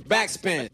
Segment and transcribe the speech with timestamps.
[0.00, 0.68] Backspin.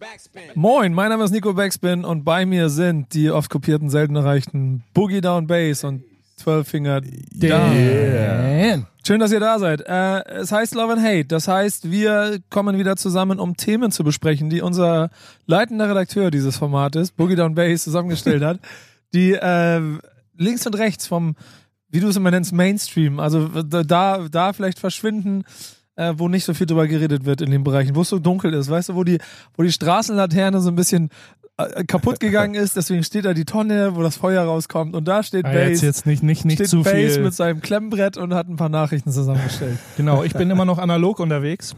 [0.54, 4.84] Moin, mein Name ist Nico Backspin und bei mir sind die oft kopierten, selten erreichten
[4.95, 6.02] Boogie Down Bass und
[6.37, 8.87] 12 Finger Down.
[9.04, 9.80] Schön, dass ihr da seid.
[9.80, 11.24] Äh, es heißt Love and Hate.
[11.24, 15.10] Das heißt, wir kommen wieder zusammen, um Themen zu besprechen, die unser
[15.46, 18.61] leitender Redakteur dieses Formates, Boogie Down Bass, zusammengestellt hat.
[19.14, 19.80] Die äh,
[20.39, 21.36] links und rechts vom,
[21.91, 25.45] wie du es immer nennst, Mainstream, also da, da vielleicht verschwinden,
[26.11, 28.53] äh, wo nicht so viel drüber geredet wird in den Bereichen, wo es so dunkel
[28.55, 29.18] ist, weißt du, wo die,
[29.57, 31.11] wo die Straßenlaterne so ein bisschen
[31.57, 35.22] äh, kaputt gegangen ist, deswegen steht da die Tonne, wo das Feuer rauskommt und da
[35.22, 35.68] steht Ah, Bass.
[35.68, 37.20] jetzt, jetzt nicht, nicht, nicht steht zu Bass viel.
[37.20, 39.78] mit seinem Klemmbrett und hat ein paar Nachrichten zusammengestellt.
[39.96, 41.74] Genau, ich bin immer noch analog unterwegs.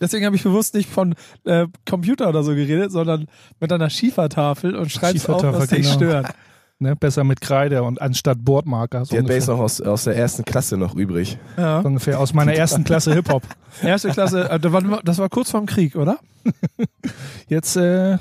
[0.00, 3.26] Deswegen habe ich bewusst nicht von äh, Computer oder so geredet, sondern
[3.60, 5.94] mit einer Schiefertafel und schreibst auf, was dich genau.
[5.94, 6.34] stört.
[6.84, 6.96] Ne?
[6.96, 9.06] Besser mit Kreide und anstatt Bordmarker.
[9.06, 11.38] So Die hat Bass ungefähr, noch aus, aus der ersten Klasse noch übrig.
[11.56, 11.80] Ja.
[11.80, 13.42] so ungefähr aus meiner ersten Klasse Hip-Hop.
[13.82, 16.18] Erste Klasse, äh, das war, das war kurz vorm Krieg, oder?
[17.48, 18.18] Jetzt, äh,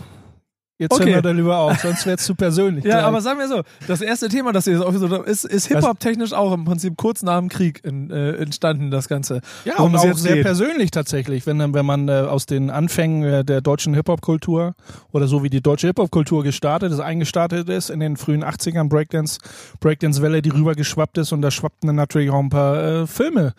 [0.80, 1.06] jetzt Okay.
[1.06, 2.84] hören wir da lieber auf, sonst wird's zu persönlich.
[2.86, 3.06] Ja, gleich.
[3.06, 6.00] aber sagen wir so, das erste Thema, das ihr jetzt aufgesucht habt, ist, ist Hip-Hop
[6.00, 9.42] technisch auch im Prinzip kurz nach dem Krieg in, äh, entstanden, das Ganze.
[9.66, 10.44] Ja, und es auch sehr geht.
[10.44, 14.74] persönlich tatsächlich, wenn, wenn man äh, aus den Anfängen äh, der deutschen Hip-Hop-Kultur
[15.12, 19.40] oder so wie die deutsche Hip-Hop-Kultur gestartet ist, eingestartet ist in den frühen 80ern, Breakdance,
[19.80, 23.54] Breakdance-Welle, die rübergeschwappt ist und da schwappten dann natürlich auch ein paar äh, Filme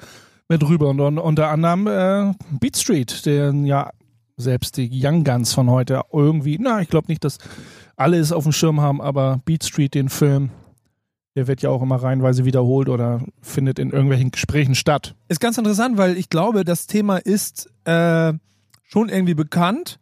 [0.48, 3.90] mit rüber und, und unter anderem äh, Beat Street, den ja
[4.36, 7.38] selbst die Young Guns von heute irgendwie, na, ich glaube nicht, dass
[7.96, 10.50] alle es auf dem Schirm haben, aber Beat Street, den Film,
[11.36, 15.14] der wird ja auch immer reihenweise wiederholt oder findet in irgendwelchen Gesprächen statt.
[15.28, 18.32] Ist ganz interessant, weil ich glaube, das Thema ist äh,
[18.82, 19.98] schon irgendwie bekannt,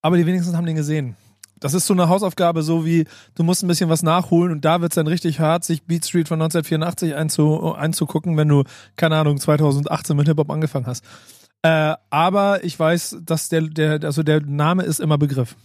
[0.00, 1.16] aber die wenigsten haben den gesehen.
[1.58, 4.80] Das ist so eine Hausaufgabe, so wie du musst ein bisschen was nachholen und da
[4.80, 8.64] wird es dann richtig hart, sich Beat Street von 1984 einzu, einzugucken, wenn du,
[8.96, 11.04] keine Ahnung, 2018 mit Hip-Hop angefangen hast.
[11.62, 15.56] Äh, aber ich weiß, dass der, der, also der Name ist immer Begriff.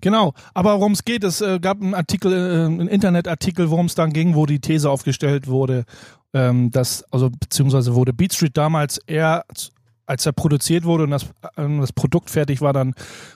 [0.00, 3.94] Genau, aber worum es geht, es äh, gab einen Artikel, äh, einen Internetartikel, worum es
[3.94, 5.84] dann ging, wo die These aufgestellt wurde,
[6.34, 9.44] ähm, dass, also beziehungsweise wurde Beat Street damals eher,
[10.06, 11.24] als er produziert wurde und das,
[11.56, 12.94] äh, das Produkt fertig war, dann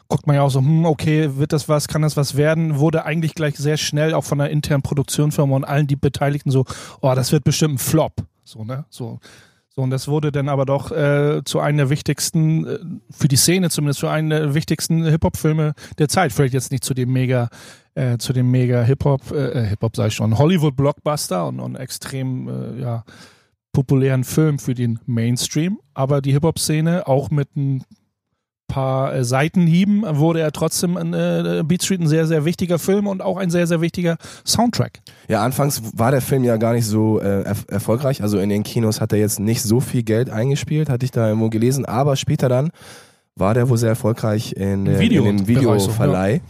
[0.09, 3.05] guckt man ja auch so, hm, okay, wird das was, kann das was werden, wurde
[3.05, 6.65] eigentlich gleich sehr schnell auch von der internen Produktionsfirma und allen die Beteiligten so,
[7.01, 9.21] oh, das wird bestimmt ein Flop, so, ne, so.
[9.75, 12.79] So, und das wurde dann aber doch äh, zu einem der wichtigsten, äh,
[13.11, 16.33] für die Szene zumindest, für einen der wichtigsten Hip-Hop-Filme der Zeit.
[16.33, 17.49] Vielleicht jetzt nicht zu dem mega,
[17.95, 22.81] äh, zu dem mega Hip-Hop, äh, Hip-Hop sag ich schon, Hollywood-Blockbuster und, und extrem, äh,
[22.83, 23.05] ja,
[23.73, 25.79] populären Film für den Mainstream.
[25.95, 27.83] Aber die Hip-Hop-Szene auch mit ein
[28.73, 33.07] paar äh, Seitenhieben wurde er trotzdem ein äh, Beat Street ein sehr, sehr wichtiger Film
[33.07, 34.17] und auch ein sehr, sehr wichtiger
[34.47, 35.01] Soundtrack.
[35.29, 38.23] Ja, anfangs war der Film ja gar nicht so äh, er erfolgreich.
[38.23, 41.29] Also in den Kinos hat er jetzt nicht so viel Geld eingespielt, hatte ich da
[41.29, 41.85] irgendwo gelesen.
[41.85, 42.71] Aber später dann
[43.37, 46.41] war der wohl sehr erfolgreich in, äh, Video- in dem Bereich so, Videoverleih.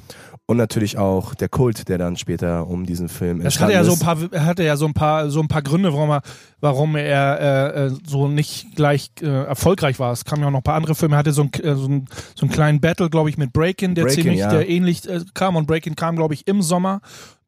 [0.46, 3.84] Und natürlich auch der Kult, der dann später um diesen Film Das hatte entstanden ja
[3.84, 6.22] so ein paar, er hatte ja so ein paar, so ein paar Gründe, warum er,
[6.60, 10.12] warum er äh, äh, so nicht gleich äh, erfolgreich war.
[10.12, 11.14] Es kamen ja auch noch ein paar andere Filme.
[11.14, 13.94] Er hatte so, ein, äh, so, ein, so einen kleinen Battle, glaube ich, mit Breakin,
[13.94, 14.50] der Breakin', ziemlich, ja.
[14.50, 15.54] der ähnlich äh, kam.
[15.54, 17.00] Und Breakin kam, glaube ich, im Sommer.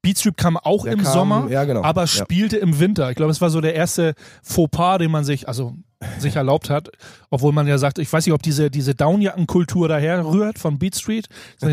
[0.04, 1.82] Beat Street kam auch Der im kam- Sommer, ja, genau.
[1.82, 2.06] aber Ja.
[2.06, 3.10] spielte im Winter.
[3.10, 5.75] Ich glaube, es war so der erste Fauxpas, den man sich, also
[6.19, 6.91] sich erlaubt hat,
[7.31, 10.94] obwohl man ja sagt, ich weiß nicht, ob diese, diese Downjackenkultur daher rührt von Beat
[10.97, 11.28] Street,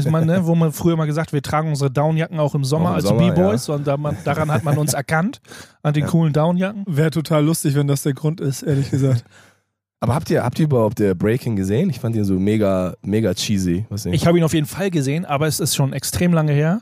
[0.09, 2.99] mal, ne, wo man früher mal gesagt, wir tragen unsere Downjacken auch im Sommer Auch
[2.99, 5.41] im als B-Boys und da man, daran hat man uns erkannt,
[5.83, 6.85] an den coolen Downjacken.
[6.87, 9.25] Wäre total lustig, wenn das der Grund ist, ehrlich gesagt.
[9.99, 11.89] Aber habt ihr, habt ihr überhaupt der Breaking gesehen?
[11.89, 13.85] Ich fand ihn so mega, mega cheesy.
[13.89, 16.79] Was Ich habe ihn auf jeden Fall gesehen, aber es ist schon extrem lange her.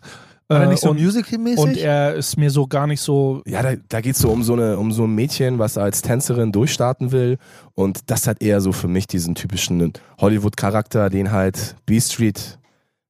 [0.50, 1.60] War Äh, nicht so und, musical-mäßig?
[1.64, 4.54] und er ist mir so gar nicht so Ja, da, da geht's so um so
[4.54, 7.38] eine, um so ein Mädchen, was als Tänzerin durchstarten will.
[7.76, 12.59] Und das hat eher so für mich diesen typischen Hollywood-Charakter, den halt B Street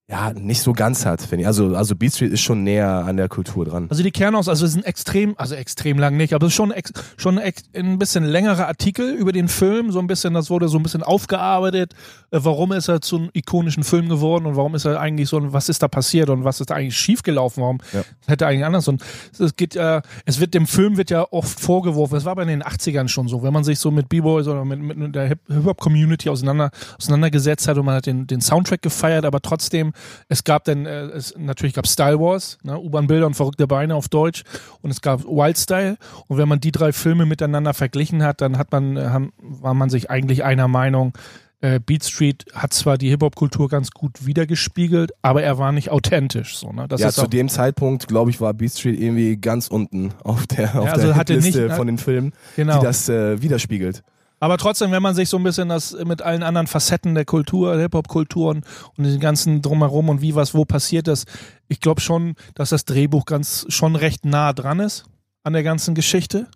[0.09, 1.47] ja nicht so ganz hat, finde ich.
[1.47, 3.85] Also, also B Street ist schon näher an der Kultur dran.
[3.89, 6.71] Also die Kernaus, also es sind extrem, also extrem lang nicht, aber es ist schon,
[6.71, 10.67] ex, schon ex, ein bisschen längerer Artikel über den Film, so ein bisschen, das wurde
[10.67, 11.93] so ein bisschen aufgearbeitet,
[12.31, 15.37] äh, warum ist er zu einem ikonischen Film geworden und warum ist er eigentlich so,
[15.37, 18.01] ein- was ist da passiert und was ist da eigentlich schiefgelaufen, warum Ja.
[18.25, 19.03] hätte eigentlich anders und
[19.37, 22.63] es geht, äh, es wird, dem Film wird ja oft vorgeworfen, es war bei den
[22.63, 26.29] 80ern schon so, wenn man sich so mit B-Boys oder mit, mit, der Hip- Hip-Hop-Community
[26.29, 29.93] auseinander, auseinandergesetzt hat und man hat den, den Soundtrack gefeiert, aber trotzdem
[30.27, 34.07] es gab dann, äh, es, natürlich gab Style Wars, ne, U-Bahn-Bilder und verrückte Beine auf
[34.09, 34.43] Deutsch
[34.81, 35.97] und es gab Wild Style
[36.27, 39.73] und wenn man die drei Filme miteinander verglichen hat, dann hat man, äh, haben, war
[39.73, 41.13] man sich eigentlich einer Meinung,
[41.61, 46.57] äh, Beat Street hat zwar die Hip-Hop-Kultur ganz gut wiedergespiegelt, aber er war nicht authentisch.
[46.57, 46.87] So, ne?
[46.87, 50.79] Das ja, zu dem Zeitpunkt, glaube ich, war Beat Street irgendwie ganz unten auf der,
[50.79, 52.79] auf also der Liste nicht- von den Filmen, genau.
[52.79, 54.03] die das äh, widerspiegelt.
[54.39, 57.73] Aber trotzdem, wenn man sich so ein bisschen das mit allen anderen Facetten der Kultur,
[57.73, 58.65] der Hip-Hop-Kultur und,
[58.97, 61.27] und den ganzen drumherum und wie was wo passiert ist,
[61.67, 65.05] ich glaube schon, dass das Drehbuch ganz schon recht nah dran ist
[65.43, 66.47] an der ganzen Geschichte.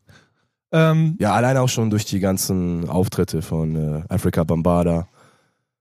[0.71, 5.07] Ähm, ja, allein auch schon durch die ganzen Auftritte von äh, Africa Bambada.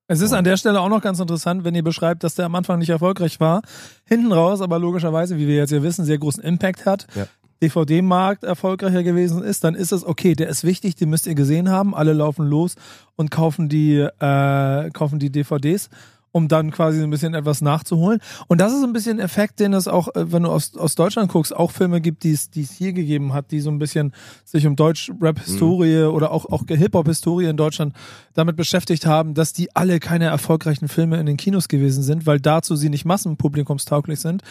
[0.08, 2.54] Es ist an der Stelle auch noch ganz interessant, wenn ihr beschreibt, dass der am
[2.54, 3.62] Anfang nicht erfolgreich war,
[4.04, 7.06] hinten raus aber logischerweise, wie wir jetzt ja wissen, sehr großen Impact hat.
[7.14, 7.26] Ja.
[7.62, 11.70] DVD-Markt erfolgreicher gewesen ist, dann ist es okay, der ist wichtig, den müsst ihr gesehen
[11.70, 11.94] haben.
[11.94, 12.74] Alle laufen los
[13.16, 15.88] und kaufen die, äh, kaufen die DVDs
[16.32, 18.20] um dann quasi ein bisschen etwas nachzuholen.
[18.48, 21.30] Und das ist ein bisschen Effekt, den es auch, äh, wenn du aus, aus Deutschland
[21.30, 24.12] guckst, auch Filme gibt, die es, die es hier gegeben hat, die so ein bisschen
[24.44, 26.14] sich um Deutsch-Rap-Historie mhm.
[26.14, 27.94] oder auch, auch Hip-Hop-Historie in Deutschland
[28.32, 32.40] damit beschäftigt haben, dass die alle keine erfolgreichen Filme in den Kinos gewesen sind, weil
[32.40, 34.42] dazu sie nicht massenpublikumstauglich sind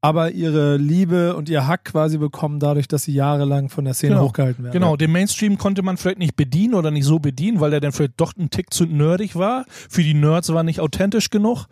[0.00, 4.14] aber ihre Liebe und ihr Hack quasi bekommen dadurch, dass sie jahrelang von der Szene
[4.14, 4.26] genau.
[4.26, 4.72] hochgehalten werden.
[4.72, 7.92] Genau, den Mainstream konnte man vielleicht nicht bedienen oder nicht so bedienen, weil der dann
[7.92, 9.64] vielleicht doch ein Tick zu nerdig war.
[9.68, 11.66] Für die Nerds war nicht authentisch genug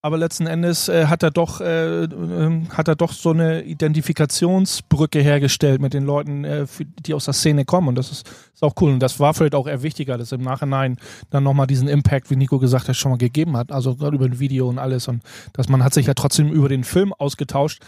[0.00, 5.20] aber letzten Endes äh, hat er doch äh, äh, hat er doch so eine Identifikationsbrücke
[5.20, 7.88] hergestellt mit den Leuten, äh, für, die aus der Szene kommen.
[7.88, 8.92] Und das ist, ist auch cool.
[8.92, 10.98] Und das war vielleicht auch eher wichtiger, dass im Nachhinein
[11.30, 14.26] dann nochmal diesen Impact, wie Nico gesagt hat, schon mal gegeben hat, also gerade über
[14.26, 15.08] ein Video und alles.
[15.08, 15.22] Und
[15.52, 17.82] dass man hat sich ja trotzdem über den Film ausgetauscht.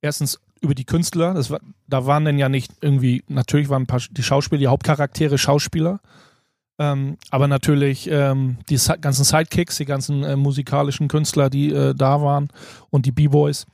[0.00, 4.22] Erstens über die Künstler, war, da waren dann ja nicht irgendwie, natürlich waren paar die
[4.22, 6.00] Schauspieler, die Hauptcharaktere Schauspieler,
[6.78, 12.20] ähm, aber natürlich ähm, die ganzen Sidekicks, die ganzen äh, musikalischen Künstler, die äh, da
[12.20, 12.48] waren
[12.90, 13.66] und die B-Boys,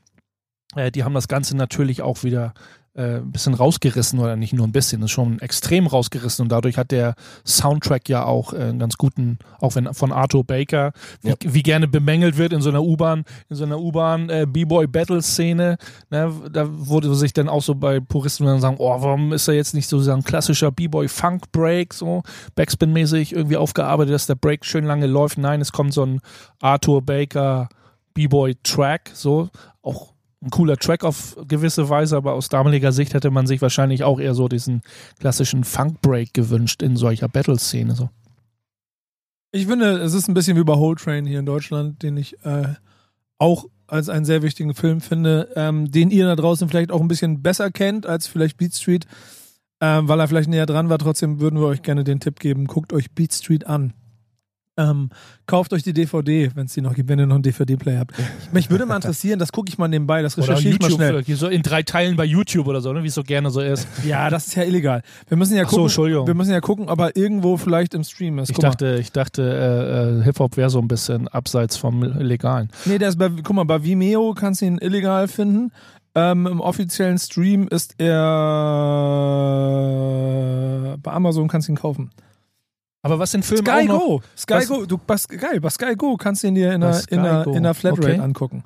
[0.77, 2.55] äh, die haben das Ganze natürlich auch wieder
[2.95, 6.77] äh, ein bisschen rausgerissen oder nicht nur ein bisschen, ist schon extrem rausgerissen und dadurch
[6.77, 7.15] hat der
[7.47, 10.93] Soundtrack ja auch äh, einen ganz guten, auch wenn von Arthur Baker,
[11.23, 11.35] wie, ja.
[11.41, 15.23] wie gerne bemängelt wird in so einer U-Bahn, in so einer U-Bahn äh, B-Boy Battle
[15.23, 15.79] Szene,
[16.11, 19.55] ne, da wurde sich dann auch so bei Puristen dann sagen, oh, warum ist er
[19.55, 22.23] jetzt nicht so ein klassischer B-Boy Funk Break so
[22.55, 25.39] Backspin mäßig irgendwie aufgearbeitet, dass der Break schön lange läuft.
[25.39, 26.21] Nein, es kommt so ein
[26.61, 27.69] Arthur Baker
[28.15, 29.49] B-Boy Track so
[29.83, 30.12] auch
[30.43, 34.19] ein cooler Track auf gewisse Weise, aber aus damaliger Sicht hätte man sich wahrscheinlich auch
[34.19, 34.83] eher so diesen
[35.21, 37.95] klassischen Funk-Break gewünscht in solcher Battle-Szene.
[37.95, 38.11] So.
[39.53, 42.45] Ich finde, es ist ein bisschen wie bei Whole Train hier in Deutschland, den ich
[42.45, 42.75] äh,
[43.39, 47.09] auch als einen sehr wichtigen Film finde, ähm, den ihr da draußen vielleicht auch ein
[47.09, 49.07] bisschen besser kennt als vielleicht Beat Street,
[49.81, 50.99] ähm, weil er vielleicht näher dran war.
[50.99, 53.93] Trotzdem würden wir euch gerne den Tipp geben, guckt euch Beat Street an.
[54.79, 55.11] Ähm,
[55.47, 58.15] kauft euch die DVD, wenn es die noch gibt, wenn ihr noch einen DVD-Player habt.
[58.53, 61.23] Mich würde mal interessieren, das gucke ich mal nebenbei, das recherchiere ich mal schnell.
[61.37, 63.03] So in drei Teilen bei YouTube oder so, ne?
[63.03, 63.87] wie es so gerne so ist.
[64.05, 65.03] Ja, das ist ja illegal.
[65.29, 66.27] Wir müssen ja gucken, so.
[66.27, 68.51] Wir müssen ja gucken, ob er irgendwo vielleicht im Stream ist.
[68.51, 72.71] Ich dachte, ich dachte, äh, äh, Hip-Hop wäre so ein bisschen abseits vom Illegalen.
[72.85, 75.71] Nee, der ist bei, guck mal, bei Vimeo kannst du ihn illegal finden.
[76.15, 78.13] Ähm, Im offiziellen Stream ist er
[81.03, 82.11] bei Amazon kannst du ihn kaufen.
[83.05, 84.23] Aber was sind Filme Sky Go.
[84.37, 84.69] Sky was?
[84.69, 87.47] Go, du was, geil, bei Sky Go kannst du ihn dir in der, in der,
[87.49, 88.21] in der Flatrate okay.
[88.21, 88.63] angucken.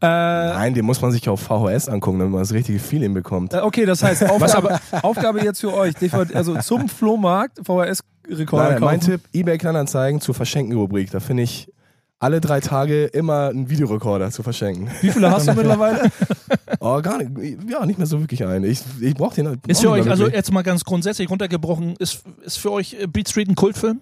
[0.00, 3.52] Äh, Nein, den muss man sich auf VHS angucken, damit man das richtige Feeling bekommt.
[3.52, 5.94] Äh, okay, das heißt, Aufgabe, Aufgabe jetzt für euch,
[6.34, 8.84] also zum Flohmarkt VHS-Rekorder kaufen.
[8.84, 11.70] Mein Tipp, eBay Kleinanzeigen zur Verschenken-Rubrik, da finde ich
[12.18, 14.90] alle drei Tage immer einen Videorekorder zu verschenken.
[15.02, 16.10] Wie viele hast du mittlerweile?
[16.80, 17.58] Oh, gar nicht.
[17.68, 18.64] Ja, nicht mehr so wirklich einen.
[18.64, 19.44] Ich, ich brauche den.
[19.46, 23.28] Brauch ist für euch, also jetzt mal ganz grundsätzlich runtergebrochen, ist, ist für euch Beat
[23.28, 24.00] Street ein Kultfilm?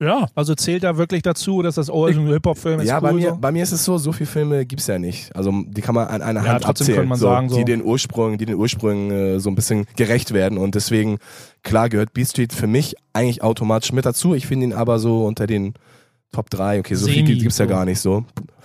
[0.00, 0.28] Ja.
[0.34, 2.88] Also zählt da wirklich dazu, dass das oh, ein Hip-Hop-Film ist?
[2.88, 3.36] Ja, cool bei, mir, so?
[3.36, 5.34] bei mir ist es so, so viele Filme gibt es ja nicht.
[5.36, 7.56] Also die kann man an einer ja, Hand abzählen, man so, sagen, so.
[7.56, 10.58] die den Ursprung, die den Ursprüngen äh, so ein bisschen gerecht werden.
[10.58, 11.18] Und deswegen,
[11.62, 14.34] klar, gehört Beat Street für mich eigentlich automatisch mit dazu.
[14.34, 15.74] Ich finde ihn aber so unter den
[16.32, 18.24] Top 3, okay, so Semi, viel gibt es ja gar nicht so.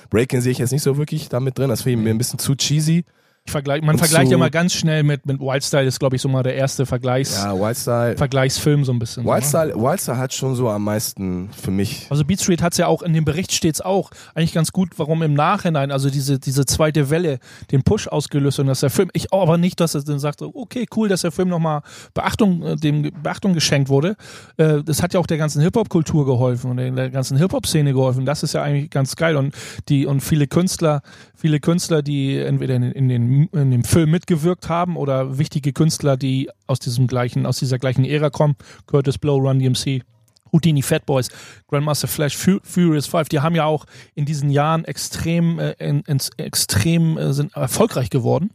[0.10, 2.39] Breaking sehe ich jetzt nicht so wirklich damit drin, das finde ich mir ein bisschen
[2.39, 3.05] zu cheesy.
[3.50, 6.29] Vergleich, man und vergleicht ja mal ganz schnell mit, mit Wildstyle, ist glaube ich so
[6.29, 9.25] mal der erste Vergleichs, ja, Wildstyle, Vergleichsfilm so ein bisschen.
[9.25, 12.08] Wildstyle, so, Wildstyle hat schon so am meisten für mich.
[12.10, 14.72] Also Beat Street hat es ja auch, in dem Bericht steht es auch, eigentlich ganz
[14.72, 17.39] gut, warum im Nachhinein, also diese, diese zweite Welle,
[17.72, 20.86] den Push ausgelöst und dass der Film, ich aber nicht, dass er dann sagt, okay,
[20.96, 21.82] cool, dass der Film nochmal
[22.13, 24.15] Beachtung, äh, dem Beachtung geschenkt wurde.
[24.58, 28.25] Äh, das hat ja auch der ganzen Hip-Hop-Kultur geholfen und der ganzen Hip-Hop-Szene geholfen.
[28.25, 29.53] Das ist ja eigentlich ganz geil und
[29.89, 31.01] die, und viele Künstler,
[31.36, 36.17] viele Künstler, die entweder in, in, den, in dem Film mitgewirkt haben oder wichtige Künstler,
[36.17, 38.55] die aus diesem gleichen, aus dieser gleichen Ära kommen,
[38.88, 40.03] Curtis Blow, Run DMC,
[40.51, 41.29] Houdini Fat Boys,
[41.67, 46.19] Grandmaster Flash, Furious 5, die haben ja auch in diesen Jahren extrem, äh, in, in,
[46.38, 48.51] extrem äh, sind erfolgreich geworden.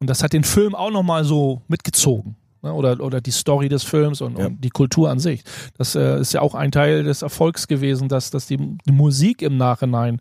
[0.00, 2.36] Und das hat den Film auch nochmal so mitgezogen.
[2.62, 2.72] Ne?
[2.72, 4.46] Oder, oder die Story des Films und, ja.
[4.46, 5.42] und die Kultur an sich.
[5.76, 9.42] Das äh, ist ja auch ein Teil des Erfolgs gewesen, dass, dass die, die Musik
[9.42, 10.20] im Nachhinein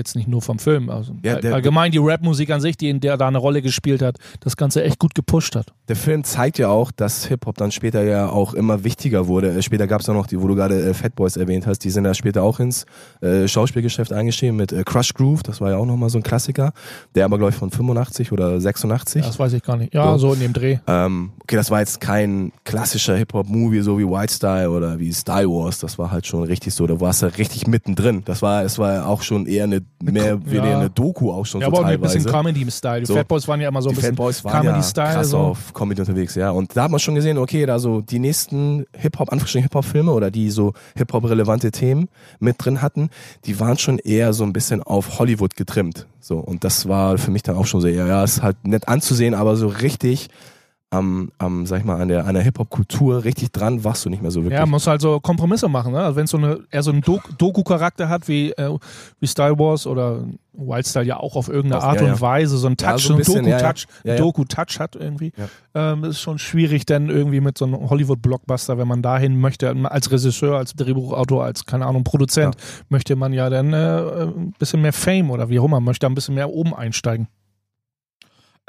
[0.00, 3.00] jetzt nicht nur vom Film, also Ja, der- allgemein die Rapmusik an sich, die in
[3.00, 5.66] der da eine Rolle gespielt hat, das Ganze echt gut gepusht hat.
[5.88, 9.50] Der Film zeigt ja auch, dass Hip-Hop dann später ja auch immer wichtiger wurde.
[9.56, 11.80] Äh, Später gab es auch noch die, wo du gerade äh, Fat Boys erwähnt hast,
[11.80, 12.86] die sind da später auch ins
[13.20, 16.72] äh, Schauspielgeschäft eingestiegen mit äh, Crush Groove, das war ja auch nochmal so ein Klassiker,
[17.14, 19.24] der aber glaube ich von 85 oder 86.
[19.24, 19.92] Das weiß ich gar nicht.
[19.94, 20.28] Ja, So.
[20.28, 20.78] so in dem Dreh.
[20.86, 25.48] Ähm, okay, das war jetzt kein klassischer Hip-Hop-Movie, so wie White Style oder wie Style
[25.48, 25.78] Wars.
[25.80, 26.86] Das war halt schon richtig so.
[26.86, 28.22] Da warst du richtig mittendrin.
[28.24, 30.62] Das war, es war auch schon eher eine, mehr wie ja.
[30.78, 32.18] eine Doku auch schon Ja, so aber auch ein teilweise.
[32.18, 33.00] bisschen Comedy-Style.
[33.00, 33.14] Die So.
[33.14, 35.12] Fat Boys waren ja immer so ein die bisschen Fat Boys waren ja Comedy-Style.
[35.14, 35.38] krass so.
[35.38, 36.50] auf Comedy unterwegs, ja.
[36.50, 40.30] Und da hat man schon gesehen, okay, da so die nächsten Hip-Hop, Anführungsstrichen Hip-Hop-Filme oder
[40.30, 43.10] die so Hip-Hop-relevante Themen mit drin hatten,
[43.44, 46.06] die waren schon eher so ein bisschen auf Hollywood getrimmt.
[46.20, 46.38] So.
[46.38, 49.34] Und das war für mich dann auch schon so eher, ja, ist halt nett anzusehen,
[49.34, 50.28] aber so richtig
[50.92, 54.22] am, am, sag ich mal, an der, an der Hip-Hop-Kultur richtig dran warst du nicht
[54.22, 54.58] mehr so wirklich.
[54.58, 55.92] Ja, muss halt so Kompromisse machen.
[55.92, 56.00] Ne?
[56.02, 58.76] Also wenn es so eine, eher so einen Dok- Doku-Charakter hat wie, äh,
[59.20, 62.20] wie Star Wars oder Wildstyle ja auch auf irgendeine Art ja, und ja.
[62.20, 63.72] Weise so einen Ja, Touch, so so ein ja, ja.
[63.72, 64.18] Doku-Touch Ja, ja.
[64.20, 65.32] Doku-Touch hat irgendwie.
[65.36, 65.92] Ja.
[65.92, 70.10] Ähm, ist schon schwierig dann irgendwie mit so einem Hollywood-Blockbuster, wenn man dahin möchte, als
[70.10, 72.56] Regisseur, als Drehbuchautor, als, keine Ahnung, Produzent,
[72.88, 76.14] möchte man ja dann äh, ein bisschen mehr Fame oder wie auch immer, möchte ein
[76.16, 77.28] bisschen mehr oben einsteigen.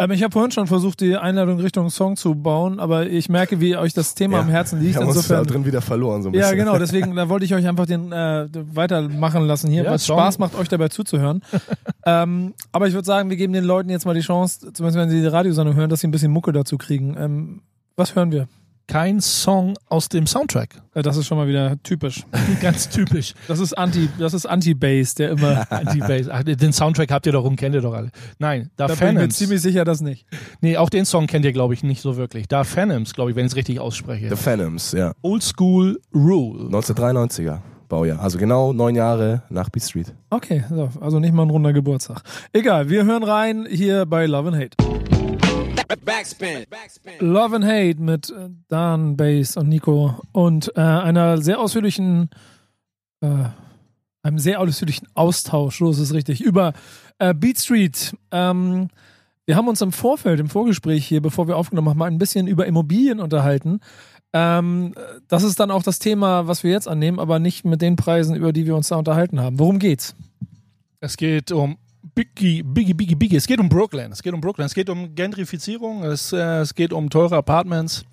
[0.01, 3.59] Ähm, ich habe vorhin schon versucht, die Einladung Richtung Song zu bauen, aber ich merke,
[3.59, 4.41] wie euch das Thema Ja.
[4.43, 4.95] am Herzen liegt.
[4.95, 5.45] Wir haben uns da Insofern.
[5.47, 6.57] drin wieder verloren, so ein Ja, bisschen.
[6.57, 10.17] genau, deswegen da wollte ich euch einfach den äh, weitermachen lassen hier, Ja, was Song.
[10.17, 11.43] Spaß macht, euch dabei zuzuhören.
[12.07, 15.09] ähm, aber ich würde sagen, wir geben den Leuten jetzt mal die Chance, zumindest wenn
[15.11, 17.15] sie die Radiosendung hören, dass sie ein bisschen Mucke dazu kriegen.
[17.19, 17.61] Ähm,
[17.95, 18.47] was hören wir?
[18.91, 20.81] Kein Song aus dem Soundtrack.
[20.95, 22.25] Äh, das ist schon mal wieder typisch.
[22.61, 23.33] Ganz typisch.
[23.47, 25.65] Das ist Anti, das ist Anti-Bass, der immer.
[25.71, 26.27] Anti-Bass.
[26.29, 28.09] Ach, den Soundtrack habt ihr doch rum, kennt ihr doch alle.
[28.37, 29.37] Nein, da, Da bin ich mir Phantoms.
[29.37, 30.25] ziemlich sicher, dass nicht.
[30.59, 32.49] Nee, auch den Song kennt ihr, glaube ich, nicht so wirklich.
[32.49, 34.27] Da Phantoms, glaube ich, wenn ich es richtig ausspreche.
[34.27, 35.13] The Phantoms, ja.
[35.21, 36.65] Old School Rule.
[36.65, 38.19] 1993er Baujahr.
[38.19, 40.13] Also genau neun Jahre nach Beat Street.
[40.31, 42.23] Okay, so, also nicht mal ein runder Geburtstag.
[42.51, 45.00] Egal, wir hören rein hier bei Love and Hate.
[46.05, 46.65] Backspin.
[47.19, 52.29] Love and Hate mit äh, Dan, Bass und Nico und äh, einer sehr ausführlichen,
[53.21, 53.27] äh,
[54.23, 56.73] einem sehr ausführlichen Austausch, so ist es richtig, über
[57.19, 58.15] äh, Beat Street.
[58.31, 58.89] Ähm,
[59.45, 62.47] wir haben uns im Vorfeld, im Vorgespräch hier, bevor wir aufgenommen haben, mal ein bisschen
[62.47, 63.79] über Immobilien unterhalten.
[64.33, 64.93] Ähm,
[65.27, 68.35] das ist dann auch das Thema, was wir jetzt annehmen, aber nicht mit den Preisen,
[68.35, 69.59] über die wir uns da unterhalten haben.
[69.59, 70.15] Worum geht's?
[70.99, 71.77] Es geht um
[72.13, 73.35] Biggie, Biggie, Biggie, Biggie.
[73.37, 74.11] Es geht um Brooklyn.
[74.11, 74.65] Es geht um Brooklyn.
[74.65, 76.03] Es geht um Gentrifizierung.
[76.03, 78.03] Es, äh, es geht um teure Apartments.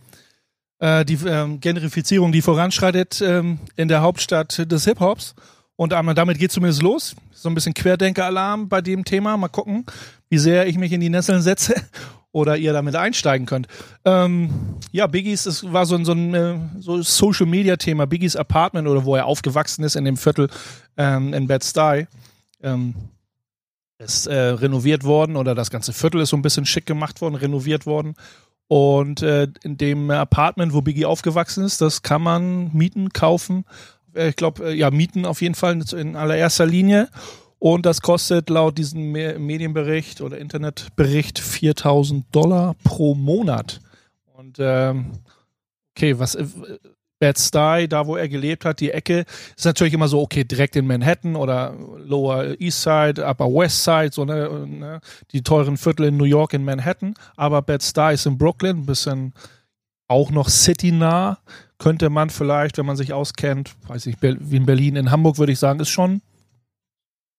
[0.78, 5.34] Äh, die ähm, Gentrifizierung, die voranschreitet ähm, in der Hauptstadt des Hip-Hops.
[5.74, 7.16] Und ähm, damit geht zumindest los.
[7.32, 9.36] So ein bisschen Querdenker-Alarm bei dem Thema.
[9.36, 9.84] Mal gucken,
[10.28, 11.74] wie sehr ich mich in die Nesseln setze
[12.32, 13.66] oder ihr damit einsteigen könnt.
[14.04, 14.50] Ähm,
[14.92, 18.06] ja, Biggies, es war so ein, so ein äh, so Social-Media-Thema.
[18.06, 20.48] Biggies Apartment oder wo er aufgewachsen ist in dem Viertel
[20.96, 22.06] ähm, in Bed-Stuy.
[22.62, 22.94] Ähm,
[23.98, 27.34] ist äh, renoviert worden oder das ganze Viertel ist so ein bisschen schick gemacht worden,
[27.34, 28.14] renoviert worden.
[28.68, 33.64] Und äh, in dem Apartment, wo Biggie aufgewachsen ist, das kann man mieten, kaufen.
[34.14, 37.08] Äh, ich glaube, äh, ja, mieten auf jeden Fall in allererster Linie.
[37.58, 43.80] Und das kostet laut diesem Me Medienbericht oder Internetbericht 4000 Dollar pro Monat.
[44.32, 45.12] Und ähm,
[45.96, 46.46] okay, was äh,
[47.18, 49.24] Bad Stuy, da wo er gelebt hat, die Ecke,
[49.56, 54.10] ist natürlich immer so, okay, direkt in Manhattan oder Lower East Side, Upper West Side,
[54.12, 55.00] so ne, ne
[55.32, 57.14] die teuren Viertel in New York, in Manhattan.
[57.36, 59.32] Aber Bad Stuy ist in Brooklyn, ein bisschen
[60.06, 61.38] auch noch city-nah.
[61.78, 65.52] Könnte man vielleicht, wenn man sich auskennt, weiß ich, wie in Berlin, in Hamburg würde
[65.52, 66.22] ich sagen, ist schon,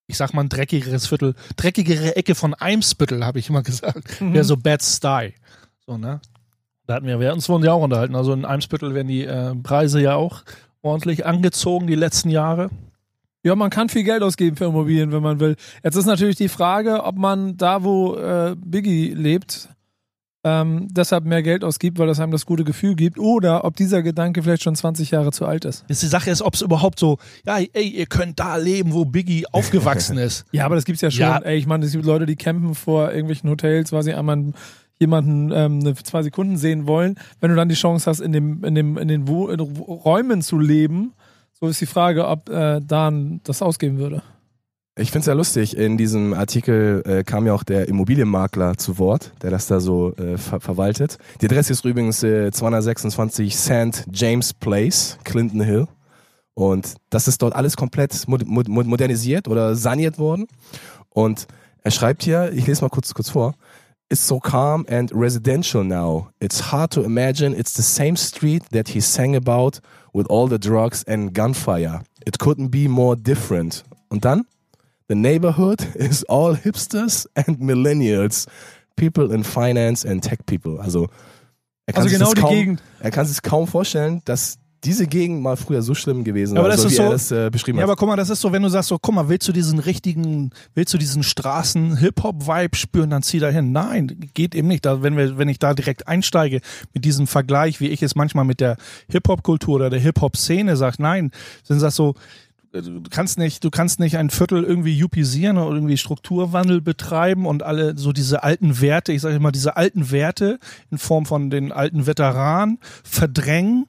[0.08, 4.22] ich sag mal, ein dreckigeres Viertel, dreckigere Ecke von Eimsbüttel, habe ich immer gesagt.
[4.22, 4.34] Mhm.
[4.34, 5.34] Wäre so Bad Stuy.
[5.86, 6.22] So, ne?
[6.90, 8.16] Da hatten wir, wir uns wurden ja auch unterhalten.
[8.16, 10.42] Also in Eimsbüttel werden die äh, Preise ja auch
[10.82, 12.72] ordentlich angezogen die letzten Jahre.
[13.44, 15.56] Ja, man kann viel Geld ausgeben für Immobilien, wenn man will.
[15.84, 19.70] Jetzt ist natürlich die Frage, ob man da, wo äh, Biggie lebt,
[20.44, 24.02] ähm, deshalb mehr Geld ausgibt, weil das einem das gute Gefühl gibt, oder ob dieser
[24.02, 25.86] Gedanke vielleicht schon 20 Jahre zu alt ist.
[25.90, 29.06] Jetzt die Sache ist, ob es überhaupt so, ja, ey, ihr könnt da leben, wo
[29.06, 30.44] Biggie aufgewachsen ist.
[30.52, 31.22] Ja, aber das gibt's ja schon.
[31.22, 31.38] Ja.
[31.38, 34.54] Ey, ich meine, es gibt Leute, die campen vor irgendwelchen Hotels, weil sie einmal
[35.00, 37.16] jemanden ähm, zwei Sekunden sehen wollen.
[37.40, 40.42] Wenn du dann die Chance hast, in dem in dem in den Wo in Räumen
[40.42, 41.14] zu leben,
[41.54, 44.22] so ist die Frage, ob äh, Dan das ausgeben würde.
[44.98, 48.98] Ich finde es ja lustig, in diesem Artikel äh, kam ja auch der Immobilienmakler zu
[48.98, 51.18] Wort, der das da so äh, ver verwaltet.
[51.40, 54.06] Die Adresse ist übrigens äh, 226 St.
[54.12, 55.88] James Place, Clinton Hill.
[56.54, 60.48] Und das ist dort alles komplett mod mod modernisiert oder saniert worden.
[61.10, 61.48] Und
[61.82, 63.56] er schreibt hier, ich lese mal kurz, kurz vor.
[64.12, 66.32] It's so calm and residential now.
[66.42, 69.80] It's hard to imagine it's the same street that he sang about
[70.14, 72.02] with all the drugs and gunfire.
[72.26, 73.84] It couldn't be more different.
[74.10, 74.46] Und dann?
[75.10, 78.48] The neighborhood is all hipsters and millennials,
[78.96, 80.80] people in finance and tech people.
[80.82, 81.08] Also,
[81.86, 82.82] er kann, Also sich, genau das die kaum, Gegend.
[83.00, 86.72] er kann sich kaum vorstellen, dass diese Gegend mal früher so schlimm gewesen Aber war,
[86.72, 87.90] das so ist wie so- das äh, beschrieben Ja, hat.
[87.90, 89.80] aber guck mal, das ist so, wenn du sagst, so, guck mal, willst du diesen
[89.80, 93.72] richtigen, willst du diesen Straßen-Hip-Hop-Vibe spüren, dann zieh da hin.
[93.72, 94.86] Nein, geht eben nicht.
[94.86, 96.62] Da, wenn, wir, wenn ich da direkt einsteige
[96.94, 98.78] mit diesem Vergleich, wie ich es manchmal mit der
[99.10, 101.32] Hip-Hop-Kultur oder der Hip-Hop-Szene sage, nein,
[101.68, 102.14] dann sagst du,
[102.72, 107.64] du kannst nicht, du kannst nicht ein Viertel irgendwie jupisieren oder irgendwie Strukturwandel betreiben und
[107.64, 110.60] alle so diese alten Werte, ich sage immer diese alten Werte
[110.92, 113.88] in Form von den alten Veteranen verdrängen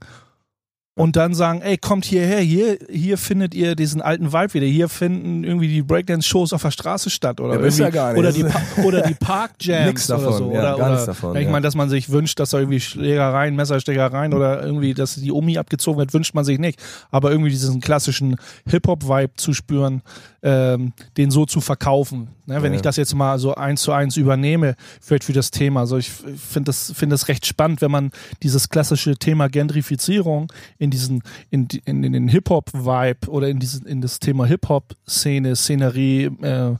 [0.94, 4.88] und dann sagen, ey, kommt hierher, hier, hier findet ihr diesen alten Vibe wieder, hier
[4.88, 8.18] finden irgendwie die Breakdance-Shows auf der Straße statt oder Ja, irgendwie, ja gar nicht.
[8.18, 10.52] oder die pa oder die Park-Jams Nix davon, oder so.
[10.52, 11.50] ja, oder, gar oder, nichts davon, Ich ja.
[11.50, 15.58] meine, dass man sich wünscht, dass da irgendwie Schlägereien, Messerstechereien oder irgendwie, dass die Omi
[15.58, 16.78] abgezogen wird, wünscht man sich nicht.
[17.10, 18.36] Aber irgendwie diesen klassischen
[18.68, 20.02] Hip-Hop-Vibe zu spüren,
[20.42, 22.28] ähm, den so zu verkaufen.
[22.46, 22.76] Ne, wenn Ja.
[22.76, 25.80] ich das jetzt mal so eins zu eins übernehme, vielleicht für das Thema.
[25.80, 28.10] Also ich finde das, finde das recht spannend, wenn man
[28.42, 34.00] dieses klassische Thema Gentrifizierung in diesen, in, in, in den Hip-Hop-Vibe oder in diesen, in
[34.00, 36.74] das Thema Hip-Hop-Szene, Szenerie, äh,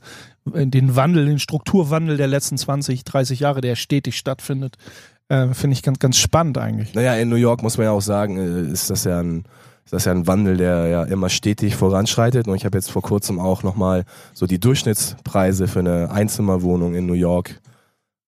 [0.46, 4.76] den Wandel, den Strukturwandel der letzten 20, 30 Jahre, der stetig stattfindet,
[5.28, 6.94] äh, finde ich ganz, ganz spannend eigentlich.
[6.94, 9.44] Naja, in New York muss man ja auch sagen, äh, ist das ja ein,
[9.90, 12.46] ist das ja ein Wandel, der ja immer stetig voranschreitet.
[12.46, 14.04] Und ich habe jetzt vor kurzem auch nochmal
[14.34, 17.60] so die Durchschnittspreise für eine Einzimmerwohnung in New York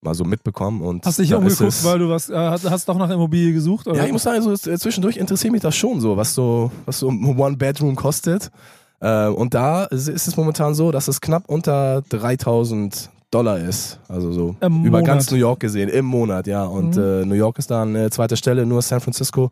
[0.01, 0.83] mal so mitbekommen.
[0.83, 3.87] Und Hast dich ist umgeguckt, weil du was, äh, hast, doch nach Immobilie gesucht?
[3.87, 3.99] Oder?
[3.99, 6.99] Ja, ich muss sagen, so, äh, zwischendurch interessiert mich das schon so, was so, was
[6.99, 8.51] so ein One-Bedroom kostet.
[8.99, 14.01] Äh, und da ist ist es momentan so, dass es knapp unter 3000 Dollar ist.
[14.09, 15.05] Also so Im über Monat.
[15.07, 16.65] ganz New York gesehen, im Monat, ja.
[16.65, 17.03] Und Mhm.
[17.03, 19.51] äh, New York ist da an zweiter Stelle, nur San Francisco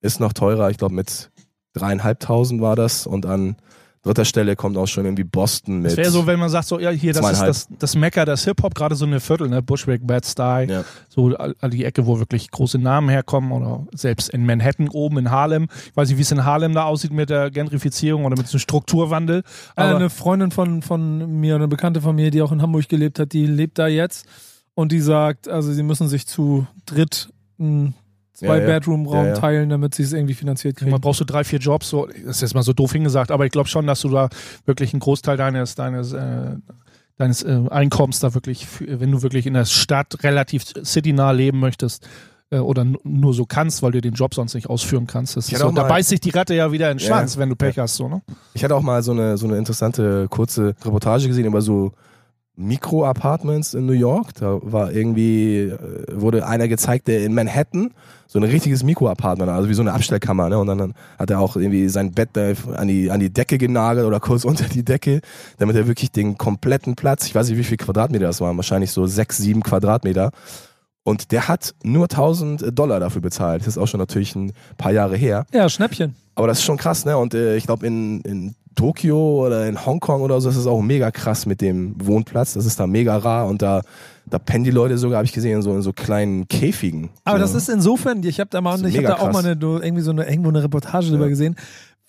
[0.00, 0.70] ist noch teurer.
[0.70, 1.30] Ich glaube mit
[1.74, 3.06] dreieinhalbtausend war das.
[3.06, 3.56] Und an
[4.02, 5.92] dritter Stelle kommt auch schon irgendwie Boston mit.
[5.92, 8.44] Es wäre so, wenn man sagt, so, ja, hier, das ist das, das Mecker des
[8.44, 10.84] Hip-Hop, gerade so eine Viertel, ne, Bushwick, Bed-Stuy, ja.
[11.08, 15.30] so all, die Ecke, wo wirklich große Namen herkommen oder selbst in Manhattan oben in
[15.30, 15.68] Harlem.
[15.86, 18.58] Ich weiß nicht, wie es in Harlem da aussieht mit der Gentrifizierung oder mit dem
[18.58, 19.40] Strukturwandel.
[19.40, 22.88] Äh, Aber eine Freundin von, von mir, eine Bekannte von mir, die auch in Hamburg
[22.88, 24.26] gelebt hat, die lebt da jetzt
[24.74, 27.28] und die sagt, also sie müssen sich zu dritt
[27.58, 27.94] einen
[28.40, 28.54] Ja, ja.
[28.64, 29.34] Zwei-Bedroom-Raum Ja, ja.
[29.34, 30.90] teilen, damit sie es irgendwie finanziert kriegen.
[30.90, 33.44] man brauchst du drei, vier Jobs, so, das ist jetzt mal so doof hingesagt, aber
[33.46, 34.28] ich glaube schon, dass du da
[34.66, 36.56] wirklich einen Großteil deines, deines, äh,
[37.18, 42.06] deines äh, Einkommens da wirklich, wenn du wirklich in der Stadt relativ citynah leben möchtest,
[42.50, 45.36] äh, oder nur so kannst, weil du den Job sonst nicht ausführen kannst.
[45.36, 47.56] Das so, da beißt sich die Ratte ja wieder in den Ja, Schwanz, wenn du
[47.56, 47.96] Pech hast.
[47.96, 48.22] So, ne?
[48.54, 51.92] Ich hatte auch mal so eine, so eine interessante kurze Reportage gesehen über so
[52.60, 54.34] Mikro-Apartments in New York.
[54.34, 55.78] Da war irgendwie, äh,
[56.12, 57.90] wurde einer gezeigt, der in Manhattan
[58.26, 60.58] so ein richtiges Mikro-Apartment, also wie so eine Abstellkammer, ne?
[60.58, 63.58] Und dann, dann hat er auch irgendwie sein Bett da an die, an die Decke
[63.58, 65.20] genagelt oder kurz unter die Decke,
[65.58, 68.92] damit er wirklich den kompletten Platz, ich weiß nicht, wie viel Quadratmeter das waren, wahrscheinlich
[68.92, 70.30] so sechs, sieben Quadratmeter.
[71.02, 73.62] Und der hat nur 1000 Dollar dafür bezahlt.
[73.62, 75.46] Das ist auch schon natürlich ein paar Jahre her.
[75.52, 76.14] ja, Schnäppchen.
[76.34, 77.18] Aber das ist schon krass, ne?
[77.18, 80.80] Und äh, ich glaube, in, in Tokio oder in Hongkong oder so ist es auch
[80.80, 82.54] mega krass mit dem Wohnplatz.
[82.54, 83.82] Das ist da mega rar und da,
[84.26, 87.10] da pennen die Leute sogar, habe ich gesehen, in so, in so kleinen Käfigen.
[87.24, 87.42] Aber so.
[87.42, 89.42] das ist insofern, ich habe da mal, Das ist ich habe mega da auch krass.
[89.42, 91.56] mal eine, irgendwie so eine, irgendwo eine Reportage drüber gesehen,